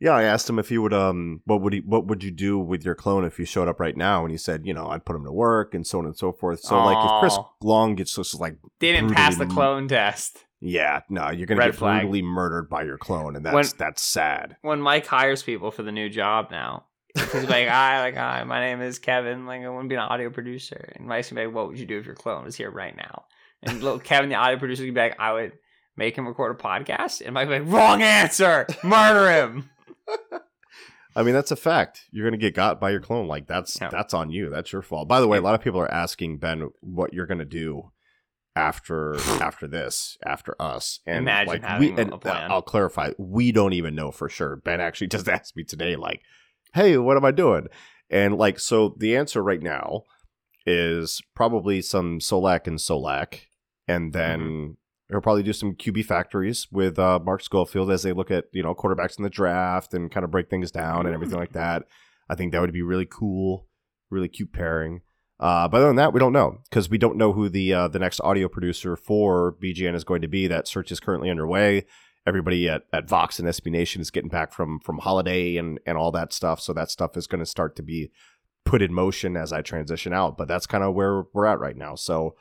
[0.00, 2.58] yeah, I asked him if he would um what would he what would you do
[2.58, 5.04] with your clone if he showed up right now and he said, you know, I'd
[5.04, 6.60] put him to work and so on and so forth.
[6.60, 10.44] So like if Chris Long gets just like Didn't pass the clone test.
[10.60, 12.00] Yeah, no, you're gonna Red get flag.
[12.02, 14.56] brutally murdered by your clone and that's When- that's sad.
[14.62, 16.84] when Mike hires people for the new job now,
[17.14, 19.46] he's like, "Hi, like, hi, my name is Kevin.
[19.46, 21.78] Like, I want to be an audio producer." And Mike's gonna be like, "What would
[21.78, 23.24] you do if your clone was here right now?"
[23.62, 25.52] And little Kevin, the audio producer, would be like, "I would
[25.96, 28.66] make him record a podcast." And Mike would be like, "Wrong answer.
[28.84, 29.70] Murder him."
[31.16, 32.04] I mean, that's a fact.
[32.12, 33.26] You're gonna get got by your clone.
[33.26, 33.88] Like that's Yeah.
[33.90, 34.48] that's on you.
[34.48, 35.08] That's your fault.
[35.08, 37.90] By the way, a lot of people are asking Ben what you're gonna do
[38.56, 41.00] after after this, after us.
[41.06, 42.50] And Imagine like having we and a plan.
[42.50, 44.56] I'll clarify, we don't even know for sure.
[44.56, 46.22] Ben actually just asked me today, like,
[46.74, 47.66] hey, what am I doing?
[48.10, 50.04] And like so the answer right now
[50.66, 53.40] is probably some Solak and Solak,
[53.88, 54.70] and then Mm-hmm.
[55.08, 58.62] he'll probably do some QB factories with uh, Mark Schofield as they look at you
[58.62, 61.84] know quarterbacks in the draft and kind of break things down and everything like that.
[62.28, 63.66] I think that would be really cool,
[64.10, 65.00] really cute pairing.
[65.40, 67.88] Uh, but other than that, we don't know because we don't know who the uh,
[67.88, 70.46] the next audio producer for BGN is going to be.
[70.46, 71.86] That search is currently underway.
[72.26, 75.96] Everybody at, at Vox and SB Nation is getting back from from holiday and and
[75.96, 76.60] all that stuff.
[76.60, 78.10] So that stuff is going to start to be
[78.66, 80.36] put in motion as I transition out.
[80.36, 81.94] But that's kind of where we're at right now.
[81.94, 82.36] So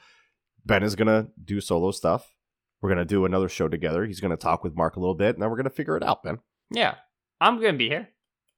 [0.66, 2.36] Ben is going to do solo stuff.
[2.82, 4.06] We're going to do another show together.
[4.06, 5.96] He's going to talk with Mark a little bit, and then we're going to figure
[5.96, 6.40] it out, Ben.
[6.70, 6.96] Yeah,
[7.40, 8.10] I'm gonna be here.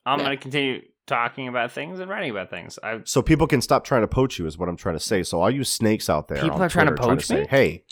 [0.05, 0.25] I'm Yeah.
[0.25, 2.79] gonna continue talking about things and writing about things.
[2.83, 5.23] I So people can stop trying to poach you, is what I'm trying to say.
[5.23, 7.47] So all you snakes out there, People are trying to poach say, me?
[7.49, 7.83] Hey,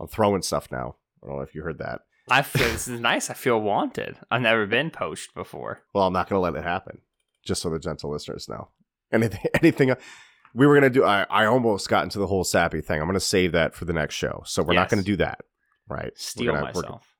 [0.00, 0.96] I'm throwing stuff now.
[1.22, 2.02] I don't know if you heard that.
[2.30, 3.30] I feel this is nice.
[3.30, 4.16] I feel wanted.
[4.30, 5.82] I've never been poached before.
[5.94, 7.00] Well, I'm not going to let it happen,
[7.44, 8.68] just so the gentle listeners know.
[9.12, 9.94] Anything, anything
[10.54, 13.00] we were going to do, I, I almost got into the whole sappy thing.
[13.00, 14.42] I'm going to save that for the next show.
[14.46, 15.40] So we're not going to do that.
[15.88, 16.12] Right.
[16.16, 17.13] Steal gonna- myself.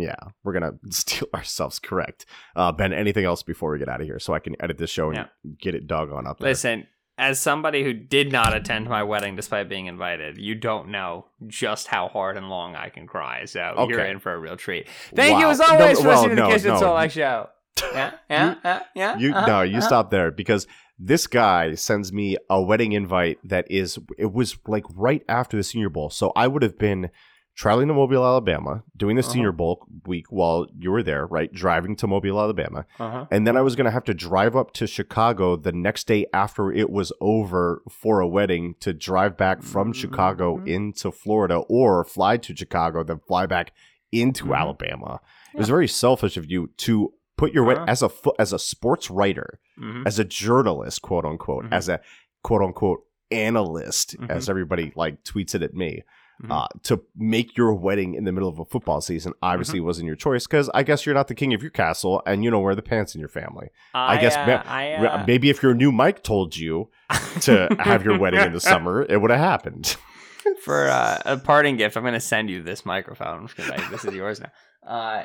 [0.00, 1.78] Yeah, we're going to steal ourselves.
[1.78, 2.26] Correct.
[2.56, 4.90] Uh, ben, anything else before we get out of here so I can edit this
[4.90, 5.26] show and Yeah.
[5.60, 6.48] get it doggone up there?
[6.48, 6.86] Listen,
[7.18, 11.86] as somebody who did not attend my wedding despite being invited, you don't know just
[11.86, 13.44] how hard and long I can cry.
[13.44, 14.88] So you're in for a real treat.
[15.14, 16.80] Thank you as always No, for well, listening to no, the and no.
[16.80, 17.48] Solak show.
[17.94, 19.18] Yeah, yeah, yeah, yeah.
[19.18, 19.86] You uh-huh, no, you uh-huh.
[19.86, 20.66] stop there because
[20.98, 25.62] this guy sends me a wedding invite that is it was like right after the
[25.62, 26.10] Senior Bowl.
[26.10, 27.08] So I would have been
[27.56, 29.32] traveling to Mobile, Alabama, doing the Uh-huh.
[29.32, 31.52] Senior Bowl week while you were there, right?
[31.52, 32.86] Driving to Mobile, Alabama.
[32.98, 33.26] Uh-huh.
[33.30, 36.26] And then I was going to have to drive up to Chicago the next day
[36.32, 40.68] after it was over for a wedding to drive back from Chicago Mhm.
[40.68, 43.72] into Florida or fly to Chicago, then fly back
[44.12, 44.56] into Mhm.
[44.56, 45.20] Alabama.
[45.52, 47.84] It was very selfish of you to put your Uh-huh.
[47.88, 50.06] as a as a sports writer, Mhm.
[50.06, 51.72] as a journalist, quote unquote, Mhm.
[51.72, 52.00] as a
[52.42, 56.02] quote unquote analyst, as everybody like tweets it at me.
[56.42, 56.50] Mhm.
[56.50, 59.86] Uh, to make your wedding in the middle of a football season obviously Mm-hmm.
[59.86, 62.50] wasn't your choice because I guess you're not the king of your castle and you
[62.50, 63.68] don't wear the pants in your family.
[63.92, 66.88] I guess uh, ma- I, uh, Maybe if your new Mike told you
[67.42, 69.96] to have your wedding in the summer, it would have happened.
[70.64, 73.40] for uh, a parting gift, I'm going to send you this microphone.
[73.40, 74.50] I'm just gonna be like, this is yours now.
[74.86, 75.24] Uh,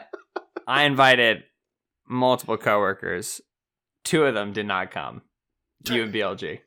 [0.67, 1.43] I invited
[2.09, 3.39] multiple coworkers.
[4.03, 5.21] Two of them did not come.
[5.89, 6.59] You and BLG.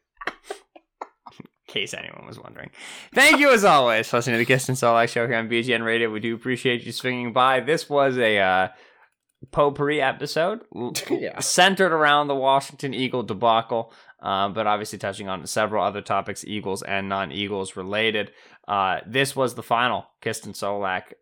[1.68, 2.70] Case anyone was wondering.
[3.14, 5.84] Thank you as always for listening to the Kist and Solak show here on BGN
[5.84, 6.10] Radio.
[6.10, 7.60] We do appreciate you swinging by.
[7.60, 8.68] This was a uh,
[9.52, 10.62] potpourri episode
[11.10, 11.38] Yeah.
[11.40, 16.82] centered around the Washington Eagle debacle, uh, but obviously touching on several other topics, Eagles
[16.82, 18.32] and non-Eagles related.
[18.66, 21.12] Uh, this was the final Kist and Solak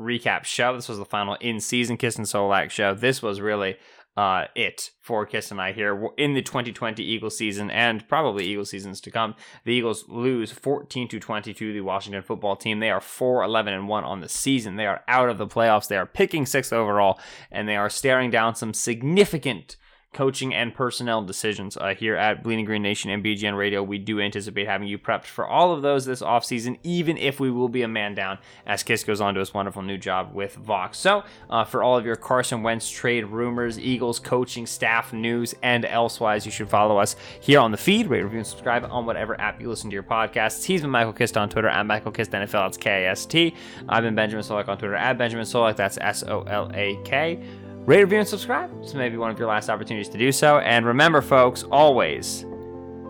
[0.00, 0.74] recap show.
[0.74, 2.94] This was the final in-season Kist and Solak show.
[2.94, 3.76] This was really
[4.16, 8.70] uh, it for Kist and I here in the 2020 Eagles season and probably Eagles
[8.70, 9.34] seasons to come.
[9.64, 12.80] The Eagles lose 14 to 20 to the Washington football team.
[12.80, 14.76] They are 4 11 and 1 on the season.
[14.76, 15.88] They are out of the playoffs.
[15.88, 17.18] They are picking sixth overall
[17.50, 19.76] and they are staring down some significant
[20.12, 23.82] coaching and personnel decisions uh, here at Bleeding Green Nation and BGN Radio.
[23.82, 27.50] We do anticipate having you prepped for all of those this offseason, even if we
[27.50, 30.54] will be a man down as Kist goes on to his wonderful new job with
[30.56, 30.98] Vox.
[30.98, 35.84] So, uh, for all of your Carson Wentz trade rumors, Eagles coaching staff news, and
[35.84, 39.40] elsewise, you should follow us here on the feed, rate, review, and subscribe on whatever
[39.40, 40.64] app you listen to your podcasts.
[40.64, 42.52] He's been Michael Kist on Twitter at Michael Kist NFL.
[42.52, 43.54] That's K I S T.
[43.88, 45.76] I've been Benjamin Solak on Twitter at Benjamin Solak.
[45.76, 47.42] That's S O L A K.
[47.84, 48.70] Rate, review, and subscribe.
[48.80, 50.60] This may be one of your last opportunities to do so.
[50.60, 52.44] And remember, folks, always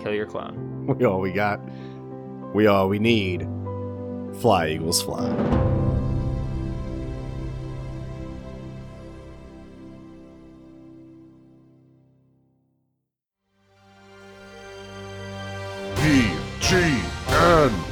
[0.01, 0.71] kill your clone.
[0.99, 1.61] We all we got.
[2.55, 3.47] We all we need.
[4.41, 5.29] Fly, Eagles, fly.
[16.63, 17.92] BGN.